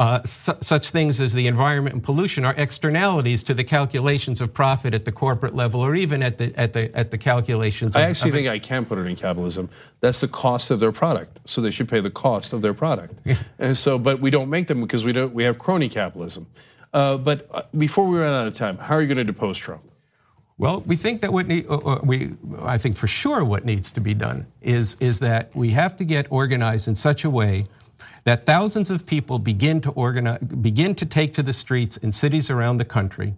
uh, 0.00 0.22
su- 0.24 0.56
such 0.62 0.88
things 0.88 1.20
as 1.20 1.34
the 1.34 1.46
environment 1.46 1.92
and 1.94 2.02
pollution 2.02 2.46
are 2.46 2.54
externalities 2.56 3.42
to 3.42 3.52
the 3.52 3.62
calculations 3.62 4.40
of 4.40 4.52
profit 4.54 4.94
at 4.94 5.04
the 5.04 5.12
corporate 5.12 5.54
level 5.54 5.82
or 5.82 5.94
even 5.94 6.22
at 6.22 6.38
the 6.38 6.58
at 6.58 6.72
the 6.72 6.90
at 6.96 7.10
the 7.10 7.18
calculations. 7.18 7.94
I 7.94 8.04
of, 8.04 8.10
actually 8.10 8.30
of 8.30 8.34
think 8.36 8.48
I 8.48 8.58
can 8.58 8.86
put 8.86 8.96
it 8.96 9.02
in 9.02 9.14
capitalism. 9.14 9.68
That's 10.00 10.22
the 10.22 10.28
cost 10.28 10.70
of 10.70 10.80
their 10.80 10.90
product, 10.90 11.40
so 11.44 11.60
they 11.60 11.70
should 11.70 11.86
pay 11.86 12.00
the 12.00 12.10
cost 12.10 12.54
of 12.54 12.62
their 12.62 12.72
product. 12.72 13.20
and 13.58 13.76
so, 13.76 13.98
but 13.98 14.20
we 14.20 14.30
don't 14.30 14.48
make 14.48 14.68
them 14.68 14.80
because 14.80 15.04
we 15.04 15.12
don't. 15.12 15.34
We 15.34 15.44
have 15.44 15.58
crony 15.58 15.90
capitalism. 15.90 16.46
Uh, 16.94 17.18
but 17.18 17.46
uh, 17.50 17.62
before 17.76 18.08
we 18.08 18.16
run 18.16 18.32
out 18.32 18.46
of 18.46 18.54
time, 18.54 18.78
how 18.78 18.94
are 18.94 19.02
you 19.02 19.06
going 19.06 19.18
to 19.18 19.24
depose 19.24 19.58
Trump? 19.58 19.82
Well, 20.56 20.80
we 20.80 20.96
think 20.96 21.20
that 21.20 21.32
what 21.32 21.46
need, 21.46 21.66
uh, 21.68 21.76
uh, 21.76 22.00
we, 22.02 22.32
I 22.62 22.78
think 22.78 22.96
for 22.96 23.06
sure 23.06 23.44
what 23.44 23.64
needs 23.64 23.92
to 23.92 24.00
be 24.00 24.12
done 24.12 24.46
is, 24.60 24.96
is 25.00 25.20
that 25.20 25.54
we 25.54 25.70
have 25.70 25.96
to 25.96 26.04
get 26.04 26.26
organized 26.30 26.88
in 26.88 26.94
such 26.94 27.24
a 27.24 27.30
way 27.30 27.66
that 28.24 28.46
thousands 28.46 28.90
of 28.90 29.06
people 29.06 29.38
begin 29.38 29.80
to 29.80 29.90
organize, 29.90 30.40
begin 30.40 30.94
to 30.96 31.06
take 31.06 31.34
to 31.34 31.42
the 31.42 31.52
streets 31.52 31.96
in 31.96 32.12
cities 32.12 32.50
around 32.50 32.78
the 32.78 32.84
country 32.84 33.34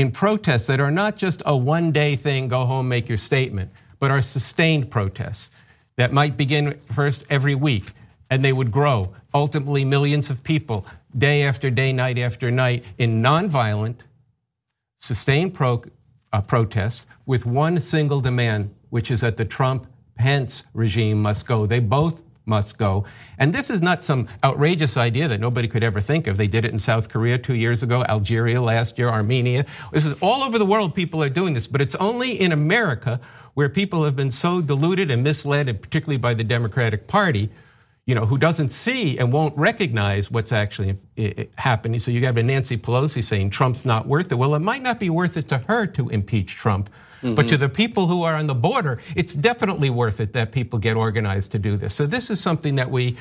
in 0.00 0.10
protests 0.10 0.66
that 0.66 0.80
are 0.80 0.90
not 0.90 1.14
just 1.14 1.42
a 1.44 1.54
one 1.54 1.92
day 1.92 2.16
thing, 2.16 2.48
go 2.48 2.64
home, 2.64 2.88
make 2.88 3.06
your 3.06 3.18
statement, 3.18 3.70
but 3.98 4.10
are 4.10 4.22
sustained 4.22 4.90
protests 4.90 5.50
that 5.96 6.10
might 6.10 6.38
begin 6.38 6.80
first 6.90 7.26
every 7.28 7.54
week 7.54 7.92
and 8.30 8.42
they 8.42 8.54
would 8.54 8.72
grow. 8.72 9.12
Ultimately, 9.34 9.84
millions 9.84 10.30
of 10.30 10.42
people, 10.42 10.86
day 11.18 11.42
after 11.42 11.68
day, 11.68 11.92
night 11.92 12.16
after 12.16 12.50
night, 12.50 12.82
in 12.96 13.20
nonviolent, 13.20 13.96
sustained 15.00 15.52
pro, 15.52 15.84
uh, 16.32 16.40
protest 16.40 17.04
with 17.26 17.44
one 17.44 17.78
single 17.78 18.22
demand, 18.22 18.74
which 18.88 19.10
is 19.10 19.20
that 19.20 19.36
the 19.36 19.44
Trump 19.44 19.86
Pence 20.14 20.64
regime 20.72 21.20
must 21.20 21.46
go. 21.46 21.66
They 21.66 21.78
both 21.78 22.22
must 22.50 22.76
go. 22.76 23.06
And 23.38 23.54
this 23.54 23.70
is 23.70 23.80
not 23.80 24.04
some 24.04 24.28
outrageous 24.44 24.98
idea 24.98 25.28
that 25.28 25.40
nobody 25.40 25.68
could 25.68 25.82
ever 25.82 26.02
think 26.02 26.26
of. 26.26 26.36
They 26.36 26.46
did 26.46 26.66
it 26.66 26.72
in 26.72 26.78
South 26.78 27.08
Korea 27.08 27.38
two 27.38 27.54
years 27.54 27.82
ago, 27.82 28.04
Algeria 28.04 28.60
last 28.60 28.98
year, 28.98 29.08
Armenia. 29.08 29.64
This 29.92 30.04
is 30.04 30.14
all 30.20 30.42
over 30.42 30.58
the 30.58 30.66
world, 30.66 30.94
people 30.94 31.22
are 31.22 31.30
doing 31.30 31.54
this, 31.54 31.66
but 31.66 31.80
it's 31.80 31.94
only 31.94 32.38
in 32.38 32.52
America 32.52 33.18
where 33.54 33.68
people 33.68 34.04
have 34.04 34.16
been 34.16 34.30
so 34.30 34.60
deluded 34.60 35.10
and 35.10 35.22
misled, 35.22 35.68
and 35.68 35.80
particularly 35.80 36.18
by 36.18 36.34
the 36.34 36.44
Democratic 36.44 37.06
Party, 37.06 37.48
you 38.06 38.14
know, 38.14 38.26
who 38.26 38.38
doesn't 38.38 38.70
see 38.70 39.18
and 39.18 39.32
won't 39.32 39.56
recognize 39.56 40.30
what's 40.30 40.52
actually 40.52 40.98
happening. 41.56 42.00
So 42.00 42.10
you 42.10 42.24
have 42.26 42.36
a 42.36 42.42
Nancy 42.42 42.76
Pelosi 42.76 43.22
saying 43.22 43.50
Trump's 43.50 43.84
not 43.84 44.06
worth 44.06 44.32
it. 44.32 44.34
Well, 44.36 44.54
it 44.54 44.60
might 44.60 44.82
not 44.82 44.98
be 44.98 45.10
worth 45.10 45.36
it 45.36 45.48
to 45.48 45.58
her 45.58 45.86
to 45.88 46.08
impeach 46.08 46.56
Trump. 46.56 46.90
Mm-hmm. 47.22 47.34
But 47.34 47.48
to 47.48 47.56
the 47.56 47.68
people 47.68 48.06
who 48.06 48.22
are 48.22 48.34
on 48.34 48.46
the 48.46 48.54
border, 48.54 49.00
it's 49.14 49.34
definitely 49.34 49.90
worth 49.90 50.20
it 50.20 50.32
that 50.32 50.52
people 50.52 50.78
get 50.78 50.96
organized 50.96 51.52
to 51.52 51.58
do 51.58 51.76
this. 51.76 51.94
So 51.94 52.06
this 52.06 52.30
is 52.30 52.40
something 52.40 52.76
that 52.76 52.90
we 52.90 53.16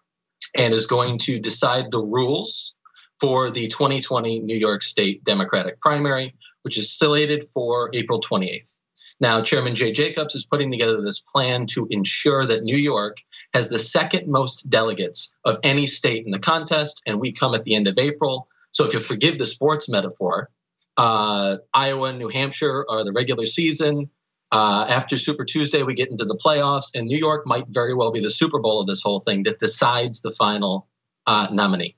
and 0.56 0.74
is 0.74 0.86
going 0.86 1.18
to 1.20 1.40
decide 1.40 1.92
the 1.92 2.02
rules 2.02 2.74
for 3.20 3.50
the 3.50 3.68
2020 3.68 4.42
New 4.42 4.58
York 4.58 4.84
State 4.84 5.24
Democratic 5.24 5.82
primary, 5.82 6.36
which 6.62 6.78
is 6.78 6.92
slated 6.92 7.44
for 7.44 7.90
April 7.94 8.22
28th. 8.22 8.78
Now, 9.20 9.42
Chairman 9.42 9.74
Jay 9.74 9.92
Jacobs 9.92 10.36
is 10.36 10.46
putting 10.46 10.70
together 10.70 11.02
this 11.02 11.20
plan 11.20 11.66
to 11.68 11.88
ensure 11.90 12.46
that 12.46 12.64
New 12.64 12.78
York 12.78 13.18
has 13.54 13.70
the 13.70 13.80
second 13.80 14.28
most 14.28 14.70
delegates 14.70 15.34
of 15.44 15.58
any 15.64 15.88
state 15.88 16.26
in 16.26 16.32
the 16.32 16.40
contest, 16.40 17.02
and 17.08 17.20
we 17.20 17.32
come 17.32 17.56
at 17.56 17.64
the 17.64 17.74
end 17.74 17.88
of 17.88 17.98
April. 17.98 18.48
So, 18.72 18.86
if 18.86 18.94
you 18.94 19.00
forgive 19.00 19.40
the 19.40 19.46
sports 19.46 19.90
metaphor, 19.90 20.52
uh, 20.98 21.58
Iowa 21.74 22.10
and 22.10 22.20
New 22.20 22.30
Hampshire 22.30 22.86
are 22.90 23.04
the 23.04 23.12
regular 23.12 23.46
season. 23.46 24.10
Uh, 24.52 24.86
after 24.88 25.18
Super 25.18 25.44
Tuesday, 25.44 25.84
we 25.84 25.94
get 25.94 26.10
into 26.10 26.26
the 26.26 26.36
playoffs, 26.36 26.86
and 26.94 27.08
New 27.08 27.18
York 27.18 27.46
might 27.46 27.66
very 27.70 27.94
well 27.94 28.12
be 28.12 28.20
the 28.20 28.30
Super 28.30 28.60
Bowl 28.60 28.80
of 28.80 28.88
this 28.88 29.02
whole 29.02 29.20
thing 29.20 29.44
that 29.44 29.60
decides 29.60 30.22
the 30.22 30.32
final 30.32 30.88
uh, 31.26 31.48
nominee. 31.52 31.96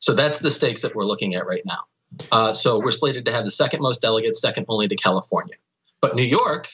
So 0.00 0.14
that's 0.14 0.40
the 0.40 0.50
stakes 0.50 0.82
that 0.82 0.94
we're 0.94 1.04
looking 1.04 1.34
at 1.34 1.46
right 1.46 1.62
now. 1.64 1.84
Uh, 2.32 2.52
so 2.54 2.80
we're 2.80 2.92
slated 2.92 3.24
to 3.26 3.32
have 3.32 3.44
the 3.44 3.50
second 3.50 3.82
most 3.82 4.00
delegates, 4.00 4.40
second 4.40 4.66
only 4.68 4.88
to 4.88 4.96
California. 4.96 5.56
But 6.00 6.14
New 6.14 6.24
York, 6.24 6.68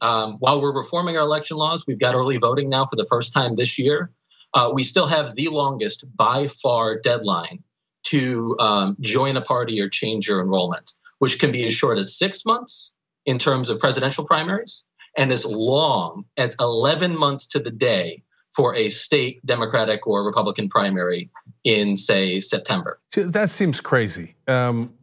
um, 0.00 0.34
while 0.38 0.60
we're 0.60 0.76
reforming 0.76 1.16
our 1.16 1.22
election 1.22 1.56
laws, 1.56 1.86
we've 1.86 1.98
got 1.98 2.14
early 2.14 2.38
voting 2.38 2.68
now 2.68 2.84
for 2.84 2.96
the 2.96 3.06
first 3.06 3.32
time 3.32 3.56
this 3.56 3.78
year. 3.78 4.10
Uh, 4.54 4.70
we 4.72 4.82
still 4.82 5.06
have 5.06 5.34
the 5.34 5.48
longest 5.48 6.04
by 6.16 6.46
far 6.46 6.98
deadline 6.98 7.62
to 8.04 8.56
um, 8.60 8.96
join 9.00 9.36
a 9.36 9.40
party 9.40 9.80
or 9.80 9.88
change 9.88 10.28
your 10.28 10.40
enrollment, 10.40 10.92
which 11.18 11.38
can 11.38 11.52
be 11.52 11.66
as 11.66 11.72
short 11.72 11.98
as 11.98 12.16
six 12.16 12.44
months 12.44 12.92
in 13.24 13.38
terms 13.38 13.70
of 13.70 13.80
presidential 13.80 14.24
primaries 14.24 14.84
and 15.16 15.32
as 15.32 15.44
long 15.44 16.24
as 16.36 16.54
11 16.60 17.18
months 17.18 17.46
to 17.48 17.58
the 17.58 17.70
day 17.70 18.22
for 18.54 18.74
a 18.74 18.88
state 18.88 19.44
Democratic 19.44 20.06
or 20.06 20.24
Republican 20.24 20.68
primary 20.68 21.30
in, 21.64 21.96
say, 21.96 22.40
September. 22.40 22.98
That 23.12 23.50
seems 23.50 23.80
crazy. 23.80 24.34
Um, 24.46 24.94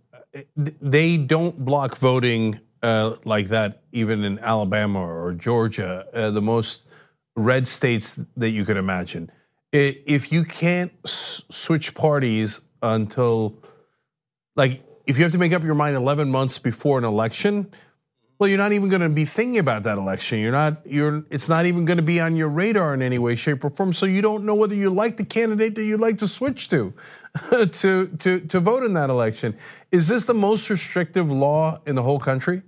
they 0.55 1.17
don't 1.17 1.63
block 1.63 1.97
voting 1.97 2.59
uh, 2.83 3.15
like 3.23 3.47
that, 3.47 3.81
even 3.93 4.23
in 4.23 4.37
Alabama 4.39 4.99
or 4.99 5.33
Georgia, 5.33 6.05
uh, 6.13 6.29
the 6.29 6.41
most 6.41 6.83
red 7.35 7.67
states 7.67 8.19
that 8.37 8.49
you 8.49 8.65
could 8.65 8.77
imagine. 8.77 9.31
If 9.71 10.31
you 10.31 10.43
can't 10.43 10.91
switch 11.05 11.95
parties 11.95 12.61
until, 12.83 13.57
like, 14.55 14.83
if 15.07 15.17
you 15.17 15.23
have 15.23 15.31
to 15.31 15.39
make 15.39 15.51
up 15.51 15.63
your 15.63 15.73
mind 15.73 15.95
11 15.95 16.29
months 16.29 16.59
before 16.59 16.99
an 16.99 17.05
election, 17.05 17.71
well, 18.37 18.49
you're 18.49 18.59
not 18.59 18.73
even 18.73 18.89
going 18.89 19.01
to 19.01 19.09
be 19.09 19.25
thinking 19.25 19.57
about 19.57 19.83
that 19.83 19.97
election. 19.97 20.39
You're 20.39 20.51
not. 20.51 20.85
You're. 20.85 21.23
It's 21.29 21.47
not 21.47 21.65
even 21.65 21.85
going 21.85 21.97
to 21.97 22.03
be 22.03 22.19
on 22.19 22.35
your 22.35 22.49
radar 22.49 22.93
in 22.93 23.01
any 23.01 23.17
way, 23.17 23.35
shape, 23.35 23.63
or 23.63 23.69
form. 23.69 23.93
So 23.93 24.05
you 24.05 24.21
don't 24.21 24.43
know 24.43 24.53
whether 24.53 24.75
you 24.75 24.89
like 24.89 25.17
the 25.17 25.23
candidate 25.23 25.75
that 25.75 25.83
you'd 25.83 26.01
like 26.01 26.17
to 26.17 26.27
switch 26.27 26.69
to, 26.69 26.93
to 27.51 28.07
to 28.07 28.39
to 28.41 28.59
vote 28.59 28.83
in 28.83 28.93
that 28.95 29.09
election. 29.09 29.55
Is 29.91 30.07
this 30.07 30.25
the 30.25 30.33
most 30.33 30.69
restrictive 30.69 31.31
law 31.31 31.79
in 31.85 31.95
the 31.95 32.03
whole 32.03 32.19
country? 32.19 32.63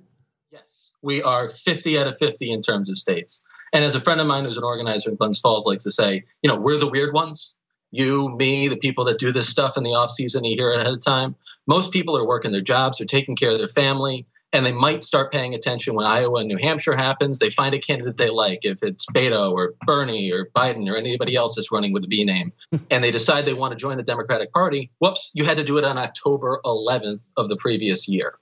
We 1.06 1.22
are 1.22 1.48
50 1.48 2.00
out 2.00 2.08
of 2.08 2.18
50 2.18 2.52
in 2.52 2.64
terms 2.64 2.90
of 2.90 2.98
states. 2.98 3.46
And 3.72 3.86
as 3.86 3.94
a 3.94 4.00
friend 4.00 4.20
of 4.20 4.26
mine 4.26 4.46
who's 4.46 4.58
an 4.58 4.64
organizer 4.64 5.12
in 5.12 5.18
Glens 5.18 5.40
Falls 5.40 5.68
likes 5.68 5.84
to 5.84 5.92
say, 5.92 6.24
you 6.42 6.50
know, 6.50 6.56
we're 6.56 6.80
the 6.80 6.90
weird 6.90 7.14
ones. 7.14 7.56
You, 7.92 8.30
me, 8.30 8.68
the 8.68 8.76
people 8.76 9.06
that 9.06 9.20
do 9.20 9.32
this 9.32 9.48
stuff 9.48 9.78
in 9.78 9.84
the 9.84 9.92
off 9.92 10.10
season, 10.10 10.44
you 10.44 10.58
hear 10.58 10.74
it 10.74 10.82
ahead 10.82 10.94
of 10.94 11.06
time. 11.06 11.36
Most 11.68 11.94
people 11.94 12.18
are 12.18 12.26
working 12.26 12.52
their 12.52 12.60
jobs, 12.60 12.98
they're 12.98 13.06
taking 13.06 13.36
care 13.36 13.52
of 13.52 13.60
their 13.60 13.68
family, 13.68 14.26
and 14.52 14.66
they 14.66 14.72
might 14.72 15.04
start 15.04 15.32
paying 15.32 15.54
attention 15.54 15.94
when 15.94 16.08
Iowa 16.08 16.40
and 16.40 16.48
New 16.48 16.58
Hampshire 16.58 16.96
happens. 16.96 17.38
They 17.38 17.52
find 17.52 17.76
a 17.76 17.80
candidate 17.80 18.18
they 18.18 18.30
like, 18.32 18.66
if 18.66 18.82
it's 18.82 19.06
Beto 19.14 19.52
or 19.52 19.76
Bernie 19.86 20.32
or 20.32 20.50
Biden 20.56 20.90
or 20.90 20.98
anybody 20.98 21.36
else 21.36 21.56
that's 21.56 21.72
running 21.72 21.94
with 21.94 22.04
a 22.04 22.08
B 22.08 22.26
name, 22.26 22.50
and 22.90 23.04
they 23.04 23.12
decide 23.12 23.46
they 23.46 23.54
want 23.54 23.74
to 23.74 23.78
join 23.78 23.98
the 23.98 24.04
Democratic 24.04 24.52
Party. 24.52 24.90
Whoops, 25.00 25.30
you 25.36 25.46
had 25.46 25.58
to 25.58 25.64
do 25.64 25.78
it 25.78 25.84
on 25.84 26.00
October 26.00 26.62
11th 26.66 27.30
of 27.38 27.50
the 27.50 27.58
previous 27.58 28.08
year. 28.08 28.40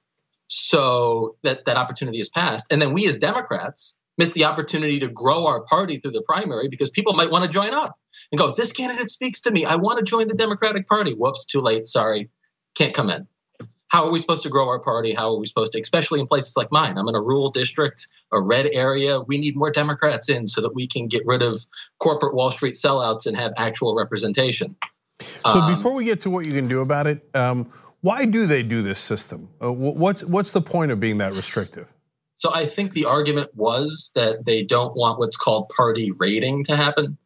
So 0.55 1.35
that, 1.43 1.65
that 1.65 1.77
opportunity 1.77 2.17
has 2.19 2.29
passed. 2.29 2.71
And 2.71 2.81
then 2.81 2.93
we 2.93 3.07
as 3.07 3.17
Democrats 3.17 3.97
miss 4.17 4.33
the 4.33 4.45
opportunity 4.45 4.99
to 4.99 5.07
grow 5.07 5.47
our 5.47 5.61
party 5.63 5.97
through 5.97 6.11
the 6.11 6.21
primary 6.21 6.67
because 6.67 6.89
people 6.89 7.13
might 7.13 7.31
want 7.31 7.43
to 7.43 7.49
join 7.49 7.73
up 7.73 7.97
and 8.31 8.39
go, 8.39 8.53
this 8.55 8.71
candidate 8.71 9.09
speaks 9.09 9.41
to 9.41 9.51
me. 9.51 9.65
I 9.65 9.75
want 9.75 9.97
to 9.97 10.03
join 10.03 10.27
the 10.27 10.35
Democratic 10.35 10.87
Party. 10.87 11.13
Whoops, 11.13 11.45
too 11.45 11.61
late. 11.61 11.87
Sorry, 11.87 12.29
can't 12.75 12.93
come 12.93 13.09
in 13.09 13.27
how 13.93 14.05
are 14.05 14.11
we 14.11 14.17
supposed 14.17 14.41
to 14.41 14.49
grow 14.49 14.67
our 14.69 14.79
party? 14.79 15.13
How 15.13 15.31
are 15.31 15.37
we 15.37 15.45
supposed 15.45 15.73
to, 15.73 15.79
especially 15.79 16.19
in 16.19 16.25
places 16.25 16.57
like 16.57 16.71
mine? 16.71 16.97
I'm 16.97 17.07
in 17.07 17.13
a 17.13 17.21
rural 17.21 17.51
district, 17.51 18.07
a 18.31 18.41
red 18.41 18.65
area. 18.65 19.21
We 19.21 19.37
need 19.37 19.55
more 19.55 19.69
Democrats 19.69 20.29
in 20.29 20.47
so 20.47 20.61
that 20.61 20.73
we 20.73 20.87
can 20.87 21.07
get 21.07 21.21
rid 21.27 21.43
of 21.43 21.63
corporate 21.99 22.33
Wall 22.33 22.49
Street 22.49 22.73
sellouts 22.73 23.27
and 23.27 23.37
have 23.37 23.53
actual 23.55 23.93
representation. 23.93 24.75
So 25.21 25.27
um, 25.45 25.75
before 25.75 25.93
we 25.93 26.05
get 26.05 26.21
to 26.21 26.31
what 26.31 26.47
you 26.47 26.53
can 26.53 26.67
do 26.67 26.81
about 26.81 27.05
it, 27.05 27.29
um, 27.35 27.71
why 28.03 28.25
do 28.25 28.45
they 28.45 28.63
do 28.63 28.81
this 28.81 28.99
system? 28.99 29.47
Uh, 29.63 29.71
what's 29.71 30.23
what's 30.25 30.51
the 30.51 30.61
point 30.61 30.91
of 30.91 30.99
being 30.99 31.19
that 31.19 31.33
restrictive? 31.33 31.87
So 32.35 32.53
I 32.53 32.65
think 32.65 32.91
the 32.91 33.05
argument 33.05 33.55
was 33.55 34.11
that 34.13 34.45
they 34.45 34.61
don't 34.61 34.93
want 34.93 35.19
what's 35.19 35.37
called 35.37 35.69
party 35.69 36.11
raiding 36.19 36.65
to 36.65 36.75
happen. 36.75 37.17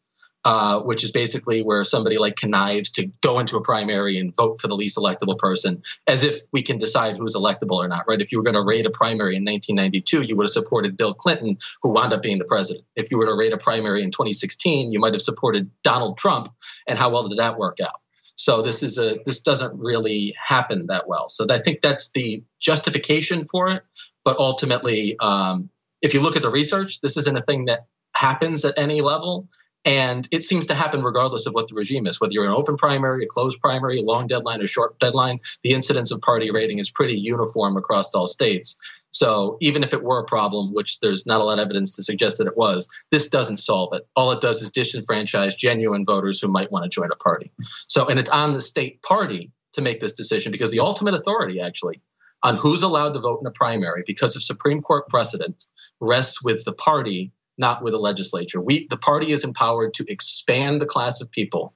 Uh, 0.46 0.79
which 0.79 1.03
is 1.03 1.12
basically 1.12 1.62
where 1.62 1.84
somebody 1.84 2.17
like 2.17 2.38
connives 2.38 2.89
to 2.89 3.07
go 3.22 3.38
into 3.38 3.57
a 3.57 3.62
primary 3.62 4.17
and 4.17 4.34
vote 4.34 4.57
for 4.62 4.69
the 4.69 4.75
least 4.75 4.96
electable 4.96 5.38
person, 5.38 5.84
as 6.05 6.24
if 6.24 6.39
we 6.53 6.62
can 6.62 6.77
decide 6.77 7.17
who's 7.17 7.36
electable 7.36 7.74
or 7.74 7.88
not, 7.89 8.05
right? 8.07 8.22
If 8.22 8.31
you 8.31 8.38
were 8.38 8.46
going 8.46 8.55
to 8.55 8.62
raid 8.62 8.86
a 8.86 8.89
primary 8.89 9.36
in 9.36 9.43
1992, 9.43 10.22
you 10.22 10.38
would 10.38 10.43
have 10.43 10.51
supported 10.51 10.96
Bill 10.96 11.13
Clinton, 11.13 11.57
who 11.81 11.89
wound 11.89 12.13
up 12.13 12.22
being 12.22 12.38
the 12.38 12.46
president. 12.46 12.86
If 12.96 13.12
you 13.12 13.17
were 13.17 13.25
to 13.25 13.34
raid 13.34 13.51
a 13.51 13.57
primary 13.57 14.03
in 14.03 14.12
2016, 14.12 14.93
you 14.93 15.00
might 15.01 15.12
have 15.12 15.22
supported 15.22 15.69
Donald 15.84 16.17
Trump, 16.17 16.48
and 16.88 16.98
how 16.98 17.10
well 17.10 17.27
did 17.27 17.39
that 17.39 17.57
work 17.57 17.81
out? 17.81 18.00
So 18.38 18.62
this 18.62 18.84
is 18.84 18.98
a 18.98 19.17
this 19.25 19.39
doesn't 19.39 19.77
really 19.77 20.36
happen 20.41 20.88
that 20.88 21.08
well. 21.08 21.27
So 21.27 21.46
I 21.50 21.58
think 21.60 21.82
that's 21.82 22.12
the 22.12 22.44
justification 22.60 23.44
for 23.44 23.70
it. 23.70 23.84
But 24.24 24.38
ultimately, 24.38 25.17
um, 25.20 25.70
if 26.01 26.13
you 26.13 26.22
look 26.22 26.36
at 26.36 26.44
the 26.44 26.50
research, 26.50 27.01
this 27.01 27.17
isn't 27.17 27.38
a 27.38 27.41
thing 27.41 27.65
that 27.65 27.88
happens 28.15 28.63
at 28.63 28.77
any 28.77 29.01
level. 29.01 29.50
And 29.86 30.27
it 30.32 30.44
seems 30.44 30.67
to 30.67 30.75
happen 30.75 31.01
regardless 31.01 31.46
of 31.46 31.53
what 31.53 31.67
the 31.67 31.75
regime 31.75 32.08
is, 32.08 32.20
whether 32.20 32.34
you're 32.34 32.46
an 32.46 32.51
open 32.51 32.77
primary, 32.77 33.24
a 33.24 33.27
closed 33.27 33.60
primary, 33.62 34.00
a 34.00 34.03
long 34.03 34.27
deadline, 34.27 34.62
a 34.62 34.67
short 34.67 35.00
deadline, 35.00 35.39
the 35.63 35.72
incidence 35.72 36.12
of 36.12 36.22
party 36.22 36.51
raiding 36.51 36.79
is 36.79 36.89
pretty 36.89 37.17
uniform 37.20 37.77
across 37.77 38.13
all 38.13 38.27
states. 38.27 38.77
So 39.17 39.57
even 39.62 39.83
if 39.83 39.93
it 39.93 40.03
were 40.03 40.19
a 40.19 40.25
problem, 40.25 40.74
which 40.74 41.00
there's 41.00 41.25
not 41.25 41.41
a 41.41 41.43
lot 41.43 41.59
of 41.59 41.65
evidence 41.65 41.95
to 41.95 42.03
suggest 42.03 42.38
that 42.38 42.47
it 42.47 42.55
was, 42.55 42.88
this 43.12 43.29
doesn't 43.29 43.57
solve 43.57 43.93
it. 43.93 44.07
All 44.15 44.31
it 44.31 44.41
does 44.41 44.62
is 44.62 44.71
disenfranchise 44.71 45.57
genuine 45.57 46.05
voters 46.05 46.39
who 46.39 46.47
might 46.47 46.71
want 46.71 46.83
to 46.83 46.89
join 46.89 47.09
a 47.12 47.15
party. 47.15 47.51
So, 47.88 48.07
and 48.07 48.19
it's 48.19 48.29
on 48.29 48.53
the 48.53 48.62
state 48.62 49.01
party 49.01 49.51
to 49.74 49.81
make 49.81 50.00
this 50.00 50.13
decision 50.13 50.51
because 50.51 50.71
the 50.71 50.79
ultimate 50.79 51.13
authority 51.13 51.59
actually 51.62 52.01
on 52.43 52.55
who's 52.55 52.83
allowed 52.83 53.13
to 53.13 53.19
vote 53.19 53.39
in 53.41 53.47
a 53.47 53.51
primary 53.51 54.03
because 54.05 54.36
of 54.36 54.43
Supreme 54.43 54.81
Court 54.81 55.07
precedent 55.09 55.65
rests 56.00 56.43
with 56.43 56.63
the 56.63 56.74
party 56.74 57.31
not 57.57 57.81
with 57.81 57.93
the 57.93 58.00
legislature. 58.00 58.62
We, 58.62 58.88
the 58.88 58.97
party 58.97 59.31
is 59.31 59.43
empowered 59.43 59.95
to 59.95 60.05
expand 60.07 60.79
the 60.79 60.86
class 60.86 61.21
of 61.21 61.31
people 61.31 61.74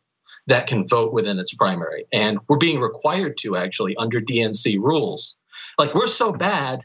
that 0.47 0.67
can 0.67 0.87
vote 0.87 1.13
within 1.13 1.39
its 1.39 1.53
primary. 1.53 2.05
And 2.11 2.39
we're 2.47 2.57
being 2.57 2.79
required 2.79 3.37
to 3.37 3.57
actually 3.57 3.95
under 3.95 4.21
DNC 4.21 4.77
rules. 4.77 5.35
Like 5.77 5.93
we're 5.93 6.07
so 6.07 6.31
bad 6.31 6.81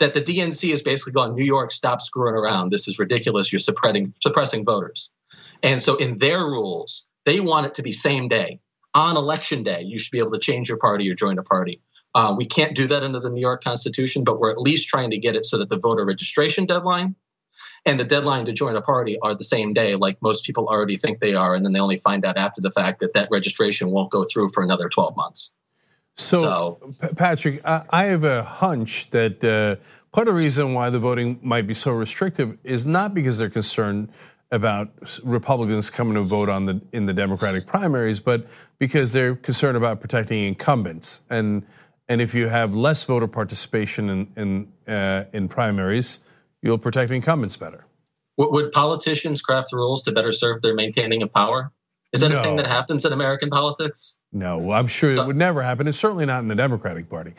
that 0.00 0.14
the 0.14 0.20
DNC 0.20 0.72
is 0.72 0.82
basically 0.82 1.12
going, 1.12 1.34
New 1.34 1.44
York, 1.44 1.70
stop 1.70 2.00
screwing 2.00 2.34
around. 2.34 2.72
This 2.72 2.88
is 2.88 2.98
ridiculous. 2.98 3.52
You're 3.52 3.60
suppressing, 3.60 4.14
suppressing 4.20 4.64
voters. 4.64 5.10
And 5.62 5.80
so 5.80 5.96
in 5.96 6.18
their 6.18 6.40
rules, 6.40 7.06
they 7.24 7.40
want 7.40 7.66
it 7.66 7.74
to 7.74 7.82
be 7.82 7.92
same 7.92 8.28
day. 8.28 8.60
On 8.94 9.16
election 9.16 9.62
day, 9.62 9.82
you 9.82 9.98
should 9.98 10.10
be 10.10 10.18
able 10.18 10.32
to 10.32 10.38
change 10.38 10.68
your 10.68 10.78
party 10.78 11.08
or 11.08 11.14
join 11.14 11.38
a 11.38 11.42
party. 11.42 11.80
Uh, 12.14 12.34
we 12.36 12.44
can't 12.44 12.74
do 12.74 12.88
that 12.88 13.04
under 13.04 13.20
the 13.20 13.30
New 13.30 13.40
York 13.40 13.62
Constitution, 13.62 14.24
but 14.24 14.40
we're 14.40 14.50
at 14.50 14.60
least 14.60 14.88
trying 14.88 15.10
to 15.10 15.18
get 15.18 15.36
it 15.36 15.46
so 15.46 15.58
that 15.58 15.68
the 15.68 15.78
voter 15.78 16.04
registration 16.04 16.66
deadline 16.66 17.14
and 17.86 18.00
the 18.00 18.04
deadline 18.04 18.46
to 18.46 18.52
join 18.52 18.76
a 18.76 18.82
party 18.82 19.18
are 19.20 19.34
the 19.34 19.44
same 19.44 19.72
day, 19.74 19.94
like 19.94 20.20
most 20.20 20.44
people 20.44 20.66
already 20.66 20.96
think 20.96 21.20
they 21.20 21.34
are, 21.34 21.54
and 21.54 21.64
then 21.64 21.72
they 21.72 21.80
only 21.80 21.96
find 21.96 22.24
out 22.24 22.36
after 22.36 22.60
the 22.60 22.70
fact 22.70 23.00
that 23.00 23.14
that 23.14 23.28
registration 23.30 23.90
won't 23.90 24.10
go 24.10 24.24
through 24.24 24.48
for 24.48 24.62
another 24.62 24.88
12 24.88 25.16
months. 25.16 25.54
So, 26.16 26.78
so 26.90 27.08
Patrick, 27.14 27.60
I 27.64 28.04
have 28.04 28.24
a 28.24 28.42
hunch 28.42 29.10
that 29.10 29.42
uh, 29.42 29.76
part 30.12 30.28
of 30.28 30.34
the 30.34 30.38
reason 30.38 30.74
why 30.74 30.90
the 30.90 30.98
voting 30.98 31.38
might 31.42 31.66
be 31.66 31.74
so 31.74 31.92
restrictive 31.92 32.58
is 32.62 32.84
not 32.84 33.14
because 33.14 33.38
they're 33.38 33.50
concerned 33.50 34.10
about 34.50 34.90
Republicans 35.22 35.90
coming 35.90 36.14
to 36.14 36.22
vote 36.22 36.48
on 36.48 36.66
the 36.66 36.80
in 36.92 37.06
the 37.06 37.14
Democratic 37.14 37.66
primaries, 37.66 38.20
but 38.20 38.46
because 38.78 39.12
they're 39.12 39.36
concerned 39.36 39.76
about 39.76 40.00
protecting 40.00 40.44
incumbents. 40.44 41.20
And 41.30 41.64
and 42.08 42.20
if 42.20 42.34
you 42.34 42.48
have 42.48 42.74
less 42.74 43.04
voter 43.04 43.28
participation 43.28 44.10
in 44.10 44.32
in, 44.36 44.92
uh, 44.92 45.24
in 45.32 45.48
primaries, 45.48 46.20
you'll 46.62 46.78
protect 46.78 47.12
incumbents 47.12 47.56
better. 47.56 47.86
Would 48.36 48.72
politicians 48.72 49.42
craft 49.42 49.68
the 49.70 49.76
rules 49.76 50.02
to 50.04 50.12
better 50.12 50.32
serve 50.32 50.62
their 50.62 50.74
maintaining 50.74 51.22
of 51.22 51.32
power? 51.32 51.72
Is 52.12 52.20
that 52.20 52.30
no. 52.30 52.40
a 52.40 52.42
thing 52.42 52.56
that 52.56 52.66
happens 52.66 53.04
in 53.04 53.12
American 53.12 53.50
politics? 53.50 54.18
No, 54.32 54.72
I'm 54.72 54.88
sure 54.88 55.14
so, 55.14 55.22
it 55.22 55.26
would 55.26 55.36
never 55.36 55.62
happen. 55.62 55.86
It's 55.86 55.98
certainly 55.98 56.24
not 56.26 56.40
in 56.40 56.48
the 56.48 56.54
Democratic 56.54 57.08
Party. 57.08 57.32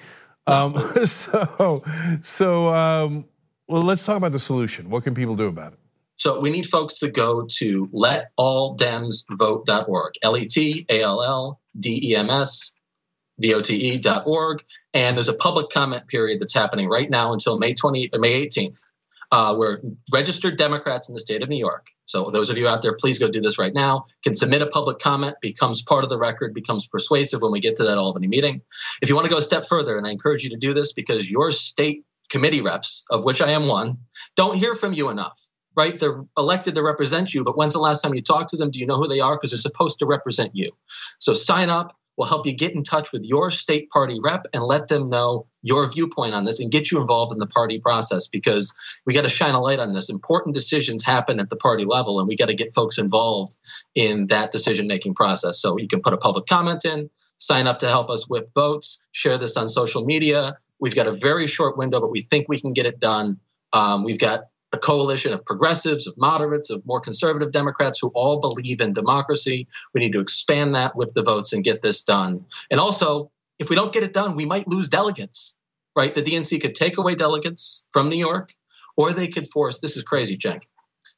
Um, 0.47 0.75
so, 1.05 1.83
so 2.21 2.69
um, 2.69 3.25
well, 3.67 3.81
let's 3.81 4.05
talk 4.05 4.15
about 4.17 4.31
the 4.31 4.39
solution. 4.39 4.89
What 4.89 5.03
can 5.03 5.13
people 5.13 5.35
do 5.35 5.47
about 5.47 5.73
it? 5.73 5.79
So 6.15 6.39
we 6.39 6.49
need 6.51 6.67
folks 6.67 6.99
to 6.99 7.09
go 7.09 7.45
to 7.57 7.87
letalldems.vote.org, 7.87 10.13
L-E-T-A-L-L-D-E-M-S, 10.21 10.85
V-O-T-E.org. 13.39 14.63
And 14.93 15.17
there's 15.17 15.29
a 15.29 15.33
public 15.33 15.71
comment 15.71 16.05
period 16.07 16.39
that's 16.39 16.53
happening 16.53 16.87
right 16.87 17.09
now 17.09 17.33
until 17.33 17.57
May 17.57 17.73
20, 17.73 18.11
May 18.19 18.45
18th 18.45 18.85
uh, 19.31 19.55
where 19.55 19.81
registered 20.11 20.57
Democrats 20.57 21.09
in 21.09 21.13
the 21.13 21.19
state 21.19 21.41
of 21.41 21.49
New 21.49 21.57
York, 21.57 21.87
so 22.11 22.29
those 22.29 22.49
of 22.49 22.57
you 22.57 22.67
out 22.67 22.81
there, 22.81 22.93
please 22.93 23.17
go 23.19 23.29
do 23.29 23.39
this 23.39 23.57
right 23.57 23.73
now, 23.73 24.03
can 24.21 24.35
submit 24.35 24.61
a 24.61 24.67
public 24.67 24.99
comment, 24.99 25.35
becomes 25.41 25.81
part 25.81 26.03
of 26.03 26.09
the 26.09 26.17
record, 26.17 26.53
becomes 26.53 26.85
persuasive 26.85 27.41
when 27.41 27.53
we 27.53 27.61
get 27.61 27.77
to 27.77 27.85
that 27.85 27.97
Albany 27.97 28.27
meeting. 28.27 28.61
If 29.01 29.07
you 29.07 29.15
want 29.15 29.25
to 29.25 29.31
go 29.31 29.37
a 29.37 29.41
step 29.41 29.65
further, 29.65 29.97
and 29.97 30.05
I 30.05 30.11
encourage 30.11 30.43
you 30.43 30.49
to 30.49 30.57
do 30.57 30.73
this 30.73 30.91
because 30.91 31.31
your 31.31 31.51
state 31.51 32.03
committee 32.29 32.59
reps, 32.59 33.05
of 33.09 33.23
which 33.23 33.41
I 33.41 33.51
am 33.51 33.67
one, 33.67 33.97
don't 34.35 34.57
hear 34.57 34.75
from 34.75 34.91
you 34.93 35.09
enough 35.09 35.39
right? 35.77 35.97
They're 35.97 36.21
elected 36.37 36.75
to 36.75 36.83
represent 36.83 37.33
you, 37.33 37.45
but 37.45 37.57
when's 37.57 37.71
the 37.71 37.79
last 37.79 38.01
time 38.01 38.13
you 38.13 38.21
talked 38.21 38.49
to 38.49 38.57
them? 38.57 38.71
Do 38.71 38.79
you 38.79 38.85
know 38.85 38.97
who 38.97 39.07
they 39.07 39.21
are? 39.21 39.37
Because 39.37 39.51
they're 39.51 39.57
supposed 39.57 39.99
to 39.99 40.05
represent 40.05 40.51
you. 40.53 40.69
So 41.19 41.33
sign 41.33 41.69
up, 41.69 41.95
will 42.21 42.27
help 42.27 42.45
you 42.45 42.53
get 42.53 42.75
in 42.75 42.83
touch 42.83 43.11
with 43.11 43.23
your 43.23 43.49
state 43.49 43.89
party 43.89 44.19
rep 44.21 44.45
and 44.53 44.61
let 44.61 44.87
them 44.89 45.09
know 45.09 45.47
your 45.63 45.89
viewpoint 45.89 46.35
on 46.35 46.43
this 46.43 46.59
and 46.59 46.71
get 46.71 46.91
you 46.91 47.01
involved 47.01 47.33
in 47.33 47.39
the 47.39 47.47
party 47.47 47.79
process 47.79 48.27
because 48.27 48.71
we 49.07 49.13
got 49.15 49.23
to 49.23 49.27
shine 49.27 49.55
a 49.55 49.59
light 49.59 49.79
on 49.79 49.93
this. 49.93 50.07
Important 50.07 50.53
decisions 50.53 51.03
happen 51.03 51.39
at 51.39 51.49
the 51.49 51.55
party 51.55 51.83
level, 51.83 52.19
and 52.19 52.27
we 52.27 52.35
got 52.35 52.45
to 52.45 52.53
get 52.53 52.75
folks 52.75 52.99
involved 52.99 53.57
in 53.95 54.27
that 54.27 54.51
decision 54.51 54.85
making 54.85 55.15
process. 55.15 55.59
So 55.59 55.79
you 55.79 55.87
can 55.87 56.03
put 56.03 56.13
a 56.13 56.17
public 56.17 56.45
comment 56.45 56.85
in, 56.85 57.09
sign 57.39 57.65
up 57.65 57.79
to 57.79 57.87
help 57.87 58.11
us 58.11 58.29
whip 58.29 58.51
votes, 58.53 59.03
share 59.11 59.39
this 59.39 59.57
on 59.57 59.67
social 59.67 60.05
media. 60.05 60.57
We've 60.79 60.93
got 60.93 61.07
a 61.07 61.13
very 61.13 61.47
short 61.47 61.75
window, 61.75 61.99
but 61.99 62.11
we 62.11 62.21
think 62.21 62.47
we 62.47 62.61
can 62.61 62.73
get 62.73 62.85
it 62.85 62.99
done. 62.99 63.39
Um, 63.73 64.03
we've 64.03 64.19
got 64.19 64.41
a 64.73 64.77
coalition 64.77 65.33
of 65.33 65.45
progressives, 65.45 66.07
of 66.07 66.17
moderates, 66.17 66.69
of 66.69 66.85
more 66.85 67.01
conservative 67.01 67.51
Democrats 67.51 67.99
who 67.99 68.09
all 68.09 68.39
believe 68.39 68.81
in 68.81 68.93
democracy. 68.93 69.67
We 69.93 70.01
need 70.01 70.13
to 70.13 70.19
expand 70.19 70.75
that 70.75 70.95
with 70.95 71.13
the 71.13 71.23
votes 71.23 71.53
and 71.53 71.63
get 71.63 71.81
this 71.81 72.01
done. 72.01 72.45
And 72.69 72.79
also, 72.79 73.31
if 73.59 73.69
we 73.69 73.75
don't 73.75 73.93
get 73.93 74.03
it 74.03 74.13
done, 74.13 74.35
we 74.35 74.45
might 74.45 74.67
lose 74.67 74.89
delegates, 74.89 75.57
right? 75.95 76.15
The 76.15 76.23
DNC 76.23 76.61
could 76.61 76.75
take 76.75 76.97
away 76.97 77.15
delegates 77.15 77.83
from 77.91 78.09
New 78.09 78.17
York, 78.17 78.53
or 78.95 79.11
they 79.11 79.27
could 79.27 79.47
force 79.47 79.79
this 79.79 79.97
is 79.97 80.03
crazy, 80.03 80.37
Cenk. 80.37 80.61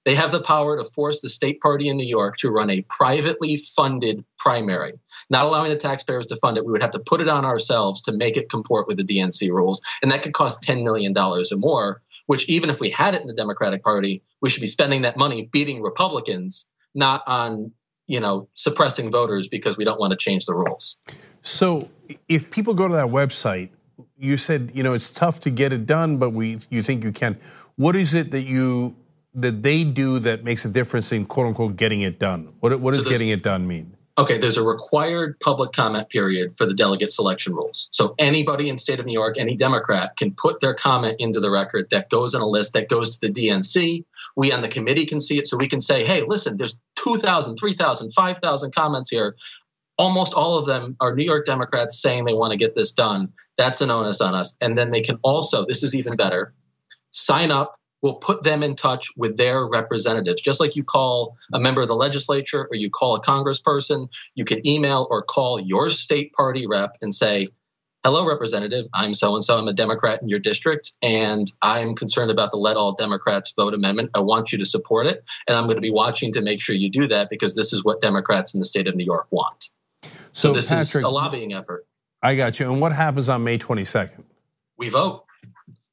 They 0.06 0.16
have 0.16 0.32
the 0.32 0.42
power 0.42 0.78
to 0.78 0.84
force 0.84 1.22
the 1.22 1.30
state 1.30 1.62
party 1.62 1.88
in 1.88 1.98
New 1.98 2.08
York 2.08 2.38
to 2.38 2.52
run 2.52 2.70
a 2.70 2.82
privately 2.89 3.58
funded 3.58 4.24
primary, 4.38 4.94
not 5.30 5.46
allowing 5.46 5.70
the 5.70 5.78
taxpayers 5.78 6.26
to 6.28 6.36
fund 6.36 6.58
it. 6.58 6.66
We 6.66 6.72
would 6.72 6.82
have 6.82 6.92
to 6.92 7.00
put 7.00 7.22
it 7.22 7.30
on 7.30 7.46
ourselves 7.46 8.02
to 8.02 8.12
make 8.12 8.36
it 8.36 8.50
comport 8.50 8.88
with 8.88 8.98
the 8.98 9.04
DNC 9.04 9.50
rules. 9.50 9.82
And 10.02 10.12
that 10.12 10.22
could 10.22 10.34
cost 10.34 10.62
$10 10.63 10.84
million 10.84 11.18
or 11.18 11.44
more, 11.54 12.02
which, 12.26 12.48
even 12.50 12.70
if 12.70 12.80
we 12.80 12.89
had 12.89 13.16
it 13.16 13.22
in 13.22 13.28
the 13.28 13.34
Democratic 13.34 13.84
Party, 13.84 14.22
we 14.42 14.50
should 14.50 14.62
be 14.62 14.68
spending 14.68 15.04
that 15.04 15.16
money 15.16 15.50
beating 15.52 15.82
Republicans, 15.82 16.68
not 16.94 17.24
on 17.26 17.72
you 18.08 18.20
know 18.20 18.48
suppressing 18.54 19.12
voters 19.12 19.48
because 19.48 19.78
we 19.78 19.86
don't 19.86 20.00
want 20.00 20.12
to 20.12 20.18
change 20.18 20.46
the 20.46 20.54
rules. 20.54 20.98
So 21.42 21.89
if 22.28 22.50
people 22.52 22.74
go 22.74 22.88
to 22.88 22.94
that 22.96 23.08
website, 23.08 23.70
you 24.18 24.38
said 24.38 24.72
you 24.74 24.84
know 24.84 24.94
it's 24.94 25.12
tough 25.12 25.39
to 25.42 25.50
get 25.50 25.74
it 25.74 25.86
done, 25.86 26.18
but 26.18 26.32
we 26.32 26.60
you 26.70 26.84
think 26.84 27.04
you 27.04 27.12
can. 27.12 27.38
What 27.76 27.96
is 27.96 28.13
it 28.13 28.32
that 28.32 28.44
you 28.44 28.96
that 29.36 29.63
they 29.63 29.84
do 29.84 30.19
that 30.19 30.43
makes 30.43 30.65
a 30.65 30.69
difference 30.69 31.12
in 31.12 31.26
quote 31.26 31.48
unquote 31.48 31.76
getting 31.76 32.02
it 32.02 32.19
done? 32.19 32.54
What 32.60 32.80
what 32.80 32.93
does 32.93 33.04
so 33.04 33.10
getting 33.10 33.30
it 33.30 33.43
done 33.43 33.67
mean? 33.67 33.96
Okay, 34.15 34.38
there's 34.38 34.58
a 34.58 34.63
required 34.63 35.39
public 35.39 35.72
comment 35.72 36.08
period 36.08 36.56
for 36.56 36.67
the 36.67 36.74
delegate 36.76 37.12
selection 37.12 37.56
rules. 37.56 37.89
So 37.91 38.13
anybody 38.19 38.69
in 38.69 38.78
state 38.78 39.00
of 39.00 39.08
New 39.08 39.13
York, 39.13 39.39
any 39.39 39.56
Democrat 39.56 40.15
can 40.17 40.36
put 40.36 40.60
their 40.60 40.76
comment 40.76 41.15
into 41.17 41.39
the 41.39 41.50
record 41.50 41.89
that 41.89 42.12
goes 42.12 42.36
in 42.36 42.41
a 42.41 42.46
list 42.46 42.74
that 42.74 42.89
goes 42.89 43.17
to 43.17 43.28
the 43.28 43.34
DNC. 43.34 44.06
We 44.36 44.52
on 44.52 44.62
the 44.62 44.67
committee 44.67 45.08
can 45.08 45.19
see 45.19 45.39
it 45.39 45.48
so 45.48 45.58
we 45.58 45.67
can 45.67 45.82
say, 45.82 46.06
"Hey, 46.06 46.24
listen, 46.28 46.58
there's 46.58 46.80
2,000, 46.96 47.58
3,000, 47.58 48.12
5,000 48.13 48.76
comments 48.76 49.10
here. 49.10 49.36
Almost 49.98 50.36
all 50.36 50.60
of 50.60 50.67
them 50.67 50.96
are 51.00 51.15
New 51.15 51.26
York 51.26 51.48
Democrats 51.48 52.00
saying 52.00 52.26
they 52.26 52.34
want 52.36 52.52
to 52.52 52.58
get 52.58 52.76
this 52.76 52.91
done. 52.91 53.34
That's 53.58 53.82
an 53.82 53.89
onus 53.89 54.22
on 54.22 54.36
us." 54.36 54.56
And 54.62 54.78
then 54.78 54.91
they 54.91 55.02
can 55.02 55.17
also, 55.24 55.65
this 55.65 55.82
is 55.82 55.96
even 55.96 56.15
better, 56.15 56.54
sign 57.10 57.50
up 57.50 57.80
will 58.04 58.16
put 58.16 58.44
them 58.44 58.62
in 58.62 58.76
touch 58.76 59.08
with 59.18 59.38
their 59.38 59.66
representatives. 59.66 60.42
Just 60.42 60.60
like 60.60 60.76
you 60.76 60.84
call 60.84 61.38
a 61.54 61.60
member 61.60 61.82
of 61.82 61.88
the 61.88 61.96
legislature 61.96 62.68
or 62.70 62.76
you 62.76 62.92
call 62.92 63.16
a 63.16 63.22
congressperson, 63.22 64.10
you 64.36 64.46
can 64.46 64.66
email 64.68 65.08
or 65.10 65.24
call 65.24 65.60
your 65.60 65.89
state 65.89 66.34
party 66.34 66.68
rep 66.68 66.98
and 67.02 67.12
say, 67.12 67.48
Hello, 68.04 68.28
Representative. 68.28 68.86
I'm 68.94 69.13
so 69.13 69.34
and 69.34 69.42
so. 69.42 69.58
I'm 69.58 69.70
a 69.70 69.74
Democrat 69.74 70.22
in 70.22 70.28
your 70.28 70.39
district, 70.39 70.92
and 71.02 71.50
I'm 71.62 71.96
concerned 71.96 72.32
about 72.32 72.52
the 72.52 72.58
Let 72.58 72.76
All 72.76 72.92
Democrats 72.92 73.54
Vote 73.56 73.74
Amendment. 73.74 74.12
I 74.13 74.20
want 74.20 74.52
you 74.52 74.58
to 74.58 74.66
support 74.66 75.08
it, 75.08 75.24
and 75.48 75.56
I'm 75.56 75.68
going 75.68 75.78
to 75.78 75.82
be 75.82 75.89
watching 75.89 76.34
to 76.34 76.42
make 76.42 76.60
sure 76.60 76.76
you 76.76 76.89
do 76.89 77.08
that 77.08 77.30
because 77.30 77.56
this 77.56 77.72
is 77.72 77.86
what 77.86 78.02
Democrats 78.02 78.54
in 78.54 78.60
the 78.60 78.66
state 78.66 78.89
of 78.89 78.96
New 78.98 79.06
York 79.06 79.28
want. 79.32 79.70
So, 80.34 80.50
so 80.50 80.54
this 80.54 80.68
Patrick, 80.68 80.96
is 80.96 81.04
a 81.04 81.10
lobbying 81.10 81.54
effort. 81.54 81.86
I 82.22 82.36
got 82.36 82.60
you. 82.60 82.70
And 82.70 82.82
what 82.82 82.92
happens 82.92 83.30
on 83.30 83.46
May 83.46 83.58
22nd? 83.58 84.26
We 84.78 84.89
vote. 84.89 85.24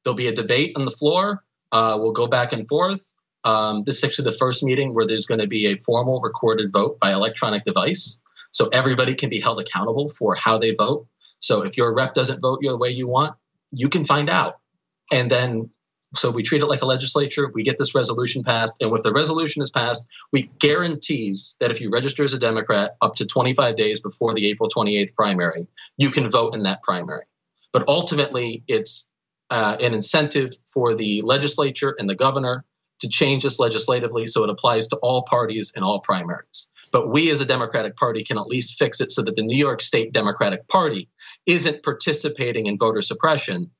There'll 0.02 0.16
be 0.16 0.26
a 0.26 0.34
debate 0.34 0.72
on 0.74 0.86
the 0.86 0.90
floor. 0.90 1.44
Uh, 1.72 1.96
we'll 1.98 2.12
go 2.12 2.26
back 2.26 2.52
and 2.52 2.66
forth. 2.68 3.12
Um, 3.44 3.84
this 3.84 3.98
is 3.98 4.04
actually 4.04 4.26
the 4.26 4.36
first 4.36 4.62
meeting 4.62 4.94
where 4.94 5.06
there's 5.06 5.26
going 5.26 5.40
to 5.40 5.46
be 5.46 5.66
a 5.66 5.76
formal 5.76 6.20
recorded 6.20 6.72
vote 6.72 6.98
by 7.00 7.12
electronic 7.12 7.64
device. 7.64 8.18
So 8.52 8.68
everybody 8.68 9.14
can 9.14 9.30
be 9.30 9.40
held 9.40 9.60
accountable 9.60 10.08
for 10.08 10.34
how 10.34 10.58
they 10.58 10.72
vote. 10.72 11.06
So 11.38 11.62
if 11.62 11.76
your 11.76 11.94
rep 11.94 12.14
doesn't 12.14 12.40
vote 12.40 12.58
the 12.62 12.76
way 12.76 12.90
you 12.90 13.08
want, 13.08 13.34
you 13.72 13.88
can 13.88 14.04
find 14.04 14.28
out. 14.28 14.58
And 15.12 15.30
then, 15.30 15.70
so 16.14 16.30
we 16.30 16.42
treat 16.42 16.60
it 16.60 16.66
like 16.66 16.82
a 16.82 16.86
legislature. 16.86 17.50
We 17.54 17.62
get 17.62 17.78
this 17.78 17.94
resolution 17.94 18.42
passed. 18.42 18.76
And 18.80 18.92
if 18.92 19.02
the 19.02 19.12
resolution 19.12 19.62
is 19.62 19.70
passed, 19.70 20.06
we 20.32 20.50
guarantees 20.58 21.56
that 21.60 21.70
if 21.70 21.80
you 21.80 21.90
register 21.90 22.24
as 22.24 22.34
a 22.34 22.38
Democrat 22.38 22.96
up 23.00 23.14
to 23.16 23.26
25 23.26 23.76
days 23.76 24.00
before 24.00 24.34
the 24.34 24.48
April 24.48 24.68
28th 24.68 25.14
primary, 25.14 25.66
you 25.96 26.10
can 26.10 26.28
vote 26.28 26.54
in 26.54 26.64
that 26.64 26.82
primary. 26.82 27.24
But 27.72 27.84
ultimately, 27.86 28.64
it's 28.66 29.08
uh, 29.50 29.76
an 29.80 29.94
incentive 29.94 30.52
for 30.72 30.94
the 30.94 31.22
legislature 31.22 31.94
and 31.98 32.08
the 32.08 32.14
governor 32.14 32.64
to 33.00 33.08
change 33.08 33.42
this 33.42 33.58
legislatively 33.58 34.26
so 34.26 34.44
it 34.44 34.50
applies 34.50 34.88
to 34.88 34.96
all 34.96 35.22
parties 35.22 35.72
and 35.74 35.84
all 35.84 36.00
primaries. 36.00 36.70
But 36.92 37.10
we 37.10 37.30
as 37.30 37.40
a 37.40 37.44
Democratic 37.44 37.96
Party 37.96 38.24
can 38.24 38.36
at 38.36 38.46
least 38.46 38.78
fix 38.78 39.00
it 39.00 39.10
so 39.10 39.22
that 39.22 39.36
the 39.36 39.42
New 39.42 39.56
York 39.56 39.80
State 39.80 40.12
Democratic 40.12 40.66
Party 40.68 41.08
isn't 41.46 41.82
participating 41.82 42.66
in 42.66 42.78
voter 42.78 43.00
suppression, 43.00 43.70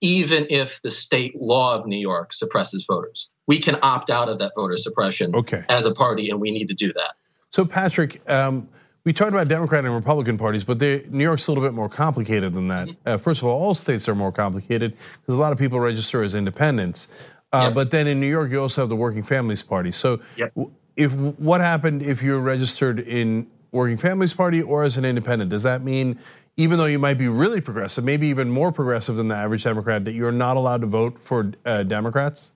even 0.00 0.46
if 0.50 0.80
the 0.82 0.90
state 0.90 1.34
law 1.40 1.76
of 1.76 1.86
New 1.86 1.98
York 1.98 2.32
suppresses 2.32 2.86
voters. 2.88 3.28
We 3.46 3.58
can 3.58 3.76
opt 3.82 4.08
out 4.08 4.28
of 4.28 4.38
that 4.38 4.52
voter 4.56 4.76
suppression 4.76 5.34
okay. 5.34 5.64
as 5.68 5.84
a 5.84 5.92
party, 5.92 6.30
and 6.30 6.40
we 6.40 6.52
need 6.52 6.68
to 6.68 6.74
do 6.74 6.92
that. 6.92 7.14
So, 7.50 7.64
Patrick, 7.64 8.22
um, 8.30 8.68
we 9.04 9.12
talked 9.12 9.30
about 9.30 9.48
Democrat 9.48 9.84
and 9.84 9.94
Republican 9.94 10.36
parties, 10.36 10.64
but 10.64 10.80
New 10.80 11.24
York's 11.24 11.46
a 11.46 11.50
little 11.50 11.64
bit 11.64 11.74
more 11.74 11.88
complicated 11.88 12.54
than 12.54 12.68
that. 12.68 12.88
Mm-hmm. 12.88 13.08
Uh, 13.08 13.18
first 13.18 13.40
of 13.40 13.48
all, 13.48 13.60
all 13.60 13.74
states 13.74 14.08
are 14.08 14.14
more 14.14 14.32
complicated 14.32 14.96
because 15.20 15.34
a 15.34 15.38
lot 15.38 15.52
of 15.52 15.58
people 15.58 15.80
register 15.80 16.22
as 16.22 16.34
independents. 16.34 17.08
Uh, 17.52 17.64
yep. 17.64 17.74
But 17.74 17.90
then 17.90 18.06
in 18.06 18.20
New 18.20 18.28
York, 18.28 18.50
you 18.50 18.60
also 18.60 18.82
have 18.82 18.88
the 18.88 18.96
Working 18.96 19.22
Families 19.22 19.62
Party. 19.62 19.90
So, 19.90 20.20
yep. 20.36 20.52
if 20.96 21.12
what 21.12 21.60
happened 21.60 22.02
if 22.02 22.22
you're 22.22 22.38
registered 22.38 23.00
in 23.00 23.46
Working 23.72 23.96
Families 23.96 24.34
Party 24.34 24.62
or 24.62 24.84
as 24.84 24.96
an 24.96 25.04
independent? 25.04 25.50
Does 25.50 25.62
that 25.62 25.82
mean 25.82 26.18
even 26.56 26.78
though 26.78 26.86
you 26.86 26.98
might 26.98 27.14
be 27.14 27.28
really 27.28 27.60
progressive, 27.60 28.04
maybe 28.04 28.26
even 28.26 28.50
more 28.50 28.70
progressive 28.70 29.16
than 29.16 29.28
the 29.28 29.34
average 29.34 29.64
Democrat, 29.64 30.04
that 30.04 30.14
you're 30.14 30.32
not 30.32 30.56
allowed 30.56 30.82
to 30.82 30.86
vote 30.86 31.22
for 31.22 31.52
uh, 31.64 31.82
Democrats? 31.84 32.52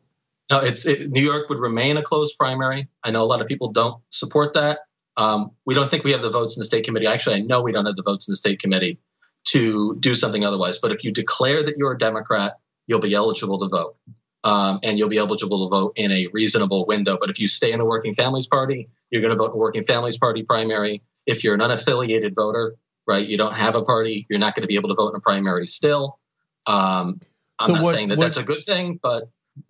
No, 0.51 0.59
it's 0.59 0.85
it, 0.85 1.11
New 1.11 1.23
York 1.23 1.49
would 1.49 1.59
remain 1.59 1.97
a 1.97 2.03
closed 2.03 2.37
primary. 2.39 2.89
I 3.03 3.11
know 3.11 3.23
a 3.23 3.27
lot 3.27 3.41
of 3.41 3.47
people 3.47 3.73
don't 3.73 4.03
support 4.11 4.53
that. 4.55 4.81
Um, 5.17 5.53
we 5.65 5.75
don't 5.75 5.89
think 5.89 6.05
we 6.05 6.13
have 6.13 6.23
the 6.23 6.31
votes 6.31 6.57
in 6.57 6.61
the 6.61 6.65
state 6.65 6.85
committee. 6.85 7.07
Actually, 7.07 7.37
I 7.37 7.41
know 7.41 7.63
we 7.63 7.73
don't 7.73 7.87
have 7.87 7.97
the 7.97 8.03
votes 8.03 8.29
in 8.29 8.33
the 8.33 8.37
state 8.37 8.61
committee 8.61 8.99
to 9.45 9.97
do 10.01 10.15
something 10.15 10.45
otherwise. 10.45 10.79
But 10.79 10.93
if 10.93 11.05
you 11.05 11.13
declare 11.13 11.63
that 11.65 11.77
you're 11.77 11.93
a 11.93 11.99
Democrat, 11.99 12.59
you'll 12.87 13.01
be 13.01 13.15
eligible 13.15 13.59
to 13.61 13.69
vote. 13.69 13.97
Um, 14.43 14.81
and 14.83 14.99
you'll 14.99 15.09
be 15.09 15.17
eligible 15.17 15.67
to 15.67 15.71
vote 15.71 15.93
in 15.97 16.13
a 16.13 16.29
reasonable 16.33 16.85
window. 16.85 17.17
But 17.19 17.31
if 17.31 17.41
you 17.41 17.49
stay 17.49 17.73
in 17.73 17.79
the 17.79 17.87
Working 17.87 18.13
Families 18.13 18.47
Party, 18.47 18.89
you're 19.11 19.23
going 19.23 19.31
to 19.31 19.39
vote 19.39 19.47
in 19.47 19.53
the 19.53 19.59
Working 19.59 19.85
Families 19.85 20.19
Party 20.19 20.43
primary. 20.43 21.03
If 21.25 21.45
you're 21.45 21.55
an 21.55 21.61
unaffiliated 21.61 22.35
voter, 22.35 22.75
right, 23.07 23.27
you 23.27 23.39
don't 23.39 23.57
have 23.57 23.75
a 23.75 23.83
party, 23.83 24.27
you're 24.29 24.39
not 24.39 24.55
going 24.55 24.63
to 24.63 24.67
be 24.67 24.75
able 24.75 24.91
to 24.91 24.95
vote 24.95 25.09
in 25.11 25.17
a 25.17 25.21
primary 25.21 25.67
still. 25.67 26.19
Um, 26.67 27.23
I'm 27.59 27.67
so 27.69 27.73
not 27.75 27.83
what, 27.85 27.95
saying 27.95 28.09
that 28.11 28.19
what, 28.19 28.25
that's 28.25 28.37
a 28.37 28.43
good 28.43 28.63
thing, 28.65 29.01
but 29.03 29.25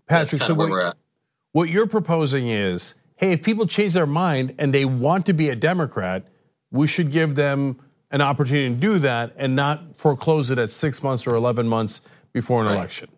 Patrick, 0.08 0.42
so 0.42 0.54
what, 0.54 0.96
what 1.52 1.68
you're 1.68 1.86
proposing 1.86 2.48
is 2.48 2.94
hey, 3.16 3.32
if 3.32 3.42
people 3.42 3.66
change 3.66 3.94
their 3.94 4.06
mind 4.06 4.54
and 4.58 4.74
they 4.74 4.84
want 4.84 5.26
to 5.26 5.32
be 5.32 5.48
a 5.48 5.56
Democrat, 5.56 6.24
we 6.70 6.86
should 6.86 7.10
give 7.10 7.34
them 7.34 7.78
an 8.10 8.20
opportunity 8.20 8.68
to 8.68 8.80
do 8.80 8.98
that 9.00 9.32
and 9.36 9.56
not 9.56 9.96
foreclose 9.96 10.50
it 10.50 10.58
at 10.58 10.70
six 10.70 11.02
months 11.02 11.26
or 11.26 11.34
11 11.34 11.68
months 11.68 12.02
before 12.32 12.60
an 12.60 12.68
right. 12.68 12.74
election. 12.74 13.08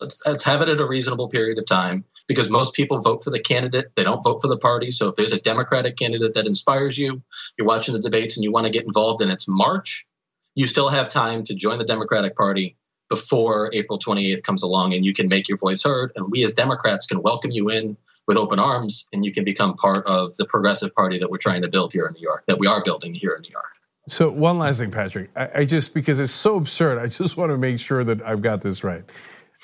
Let's, 0.00 0.20
let's 0.26 0.42
have 0.44 0.60
it 0.60 0.68
at 0.68 0.80
a 0.80 0.86
reasonable 0.86 1.28
period 1.28 1.58
of 1.58 1.66
time 1.66 2.04
because 2.26 2.50
most 2.50 2.74
people 2.74 2.98
vote 3.00 3.22
for 3.22 3.30
the 3.30 3.38
candidate. 3.38 3.94
They 3.94 4.04
don't 4.04 4.22
vote 4.22 4.40
for 4.42 4.48
the 4.48 4.56
party. 4.56 4.90
So 4.90 5.08
if 5.08 5.16
there's 5.16 5.32
a 5.32 5.40
Democratic 5.40 5.96
candidate 5.96 6.34
that 6.34 6.46
inspires 6.46 6.98
you, 6.98 7.22
you're 7.56 7.66
watching 7.66 7.94
the 7.94 8.00
debates 8.00 8.36
and 8.36 8.44
you 8.44 8.52
want 8.52 8.66
to 8.66 8.70
get 8.70 8.84
involved 8.84 9.22
and 9.22 9.30
it's 9.30 9.48
March, 9.48 10.06
you 10.54 10.66
still 10.66 10.88
have 10.88 11.10
time 11.10 11.44
to 11.44 11.54
join 11.54 11.78
the 11.78 11.84
Democratic 11.84 12.36
Party 12.36 12.76
before 13.08 13.70
April 13.72 13.98
28th 13.98 14.42
comes 14.42 14.62
along 14.62 14.94
and 14.94 15.04
you 15.04 15.12
can 15.12 15.28
make 15.28 15.48
your 15.48 15.58
voice 15.58 15.82
heard. 15.82 16.12
And 16.16 16.30
we 16.30 16.42
as 16.44 16.52
Democrats 16.52 17.06
can 17.06 17.22
welcome 17.22 17.50
you 17.50 17.70
in 17.70 17.96
with 18.26 18.36
open 18.36 18.58
arms 18.58 19.08
and 19.12 19.24
you 19.24 19.32
can 19.32 19.44
become 19.44 19.74
part 19.74 20.06
of 20.06 20.36
the 20.36 20.44
progressive 20.44 20.94
party 20.94 21.18
that 21.18 21.30
we're 21.30 21.38
trying 21.38 21.62
to 21.62 21.68
build 21.68 21.92
here 21.92 22.06
in 22.06 22.14
New 22.14 22.22
York, 22.22 22.44
that 22.46 22.58
we 22.58 22.66
are 22.66 22.82
building 22.82 23.14
here 23.14 23.32
in 23.32 23.42
New 23.42 23.50
York. 23.50 23.66
So 24.08 24.30
one 24.30 24.58
last 24.58 24.80
thing, 24.80 24.90
Patrick, 24.90 25.30
I, 25.34 25.64
just 25.64 25.94
because 25.94 26.18
it's 26.20 26.32
so 26.32 26.56
absurd, 26.56 26.98
I 26.98 27.06
just 27.06 27.36
want 27.36 27.50
to 27.50 27.58
make 27.58 27.78
sure 27.80 28.04
that 28.04 28.20
I've 28.22 28.42
got 28.42 28.60
this 28.60 28.84
right, 28.84 29.02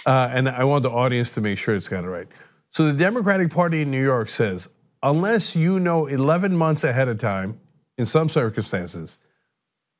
uh, 0.06 0.30
and 0.32 0.48
I 0.48 0.64
want 0.64 0.82
the 0.82 0.90
audience 0.90 1.32
to 1.32 1.42
make 1.42 1.58
sure 1.58 1.74
it's 1.74 1.88
got 1.88 2.04
it 2.04 2.08
right. 2.08 2.26
So 2.70 2.86
the 2.86 2.94
Democratic 2.94 3.50
Party 3.50 3.82
in 3.82 3.90
New 3.90 4.02
York 4.02 4.30
says, 4.30 4.68
unless 5.02 5.54
you 5.54 5.78
know 5.78 6.06
11 6.06 6.56
months 6.56 6.84
ahead 6.84 7.08
of 7.08 7.18
time, 7.18 7.60
in 7.98 8.06
some 8.06 8.30
circumstances, 8.30 9.18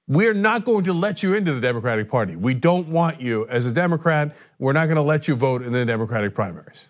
we're 0.09 0.33
not 0.33 0.64
going 0.64 0.85
to 0.85 0.94
let 0.94 1.23
you 1.23 1.35
into 1.35 1.53
the 1.53 1.61
Democratic 1.61 2.11
Party. 2.11 2.35
We 2.35 2.55
don't 2.55 2.88
want 2.88 3.20
you 3.20 3.46
as 3.49 3.66
a 3.66 3.73
Democrat. 3.73 4.35
We're 4.59 4.73
not 4.73 4.87
going 4.87 4.96
to 4.96 5.03
let 5.03 5.29
you 5.29 5.35
vote 5.35 5.62
in 5.62 5.73
the 5.73 5.85
Democratic 5.85 6.35
primaries 6.35 6.88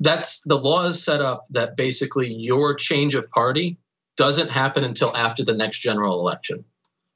that's 0.00 0.40
the 0.42 0.56
law 0.56 0.84
is 0.86 1.02
set 1.02 1.20
up 1.20 1.44
that 1.50 1.76
basically 1.76 2.32
your 2.32 2.74
change 2.74 3.14
of 3.14 3.30
party 3.30 3.78
doesn't 4.16 4.50
happen 4.50 4.84
until 4.84 5.14
after 5.16 5.44
the 5.44 5.54
next 5.54 5.78
general 5.78 6.18
election. 6.20 6.64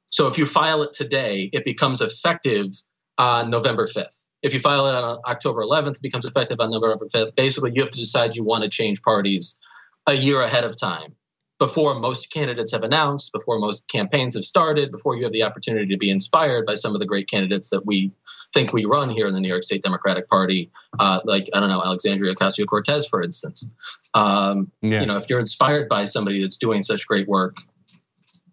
So 0.09 0.27
if 0.27 0.37
you 0.37 0.45
file 0.45 0.83
it 0.83 0.93
today, 0.93 1.49
it 1.53 1.63
becomes 1.63 2.01
effective 2.01 2.71
on 3.17 3.49
November 3.49 3.87
5th. 3.87 4.27
If 4.41 4.53
you 4.53 4.59
file 4.59 4.87
it 4.87 4.95
on 4.95 5.19
October 5.27 5.61
11th, 5.61 5.97
it 5.97 6.01
becomes 6.01 6.25
effective 6.25 6.59
on 6.59 6.71
November 6.71 7.05
5th. 7.05 7.35
Basically, 7.35 7.71
you 7.73 7.81
have 7.81 7.91
to 7.91 7.99
decide 7.99 8.35
you 8.35 8.43
want 8.43 8.63
to 8.63 8.69
change 8.69 9.01
parties 9.01 9.59
a 10.07 10.13
year 10.13 10.41
ahead 10.41 10.63
of 10.63 10.77
time 10.79 11.15
before 11.61 11.99
most 11.99 12.33
candidates 12.33 12.71
have 12.71 12.81
announced, 12.81 13.31
before 13.31 13.59
most 13.59 13.87
campaigns 13.87 14.33
have 14.33 14.43
started, 14.43 14.91
before 14.91 15.15
you 15.15 15.23
have 15.23 15.31
the 15.31 15.43
opportunity 15.43 15.85
to 15.85 15.97
be 15.97 16.09
inspired 16.09 16.65
by 16.65 16.73
some 16.73 16.95
of 16.95 16.99
the 16.99 17.05
great 17.05 17.29
candidates 17.29 17.69
that 17.69 17.85
we 17.85 18.11
think 18.51 18.73
we 18.73 18.85
run 18.85 19.11
here 19.11 19.27
in 19.27 19.35
the 19.35 19.39
New 19.39 19.47
York 19.47 19.61
State 19.61 19.83
Democratic 19.83 20.27
Party, 20.27 20.71
uh, 20.97 21.19
like 21.23 21.51
I 21.53 21.59
don't 21.59 21.69
know 21.69 21.83
Alexandria 21.83 22.33
Ocasio 22.33 22.65
Cortez, 22.65 23.05
for 23.05 23.21
instance. 23.21 23.69
Um, 24.15 24.71
yeah. 24.81 25.01
You 25.01 25.05
know, 25.05 25.17
if 25.17 25.29
you're 25.29 25.39
inspired 25.39 25.87
by 25.87 26.05
somebody 26.05 26.41
that's 26.41 26.57
doing 26.57 26.81
such 26.81 27.07
great 27.07 27.27
work, 27.27 27.57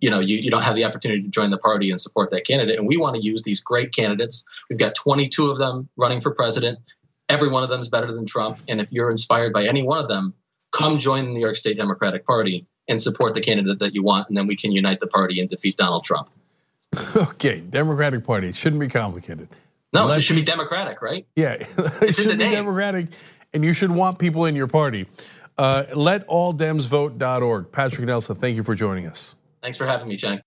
you 0.03 0.11
know, 0.11 0.21
you, 0.21 0.37
you 0.37 0.51
don't 0.51 0.65
have 0.65 0.77
the 0.77 0.85
opportunity 0.85 1.23
to 1.23 1.29
join 1.29 1.49
the 1.49 1.57
party 1.57 1.91
and 1.91 1.99
support 1.99 2.31
that 2.33 2.47
candidate. 2.47 2.79
And 2.79 2.87
we 2.87 2.99
want 2.99 3.17
to 3.17 3.23
use 3.23 3.43
these 3.43 3.63
great 3.63 3.95
candidates. 3.95 4.45
We've 4.69 4.79
got 4.79 4.95
22 4.95 5.51
of 5.51 5.57
them 5.57 5.89
running 5.97 6.21
for 6.21 6.35
president. 6.35 6.79
Every 7.31 7.49
one 7.49 7.63
of 7.63 7.71
them 7.71 7.81
is 7.81 7.89
better 7.89 8.13
than 8.13 8.27
Trump. 8.27 8.59
And 8.69 8.83
if 8.83 8.93
you're 8.93 9.11
inspired 9.11 9.55
by 9.55 9.65
any 9.65 9.83
one 9.83 9.97
of 9.97 10.09
them, 10.09 10.35
come 10.73 10.99
join 10.99 11.25
the 11.25 11.31
New 11.31 11.41
York 11.41 11.57
State 11.57 11.79
Democratic 11.79 12.27
Party 12.27 12.67
and 12.89 13.01
support 13.01 13.35
the 13.35 13.41
candidate 13.41 13.79
that 13.81 13.95
you 13.95 14.03
want, 14.03 14.29
and 14.29 14.37
then 14.37 14.47
we 14.47 14.57
can 14.57 14.73
unite 14.73 15.01
the 15.01 15.07
party 15.07 15.41
and 15.41 15.49
defeat 15.49 15.77
Donald 15.77 16.05
Trump. 16.05 16.31
Okay, 17.17 17.61
Democratic 17.61 18.25
Party 18.25 18.53
shouldn't 18.53 18.81
be 18.81 18.89
complicated. 18.89 19.49
No, 19.93 20.07
Let, 20.07 20.19
it 20.19 20.23
should 20.23 20.37
be 20.37 20.43
democratic, 20.43 21.01
right? 21.03 21.27
Yeah, 21.37 21.53
it 22.03 22.17
should 22.17 22.29
be 22.29 22.37
name. 22.37 22.53
democratic, 22.53 23.09
and 23.53 23.65
you 23.65 23.73
should 23.75 23.91
want 23.91 24.19
people 24.19 24.47
in 24.47 24.57
your 24.57 24.67
party. 24.67 25.07
Uh, 25.57 25.85
LetAllDemsVote.org. 25.93 27.73
Patrick 27.73 28.07
Nelson, 28.07 28.37
thank 28.37 28.57
you 28.57 28.63
for 28.65 28.75
joining 28.75 29.07
us. 29.07 29.35
Thanks 29.63 29.77
for 29.77 29.87
having 29.87 30.09
me, 30.09 30.17
Cenk. 30.17 30.41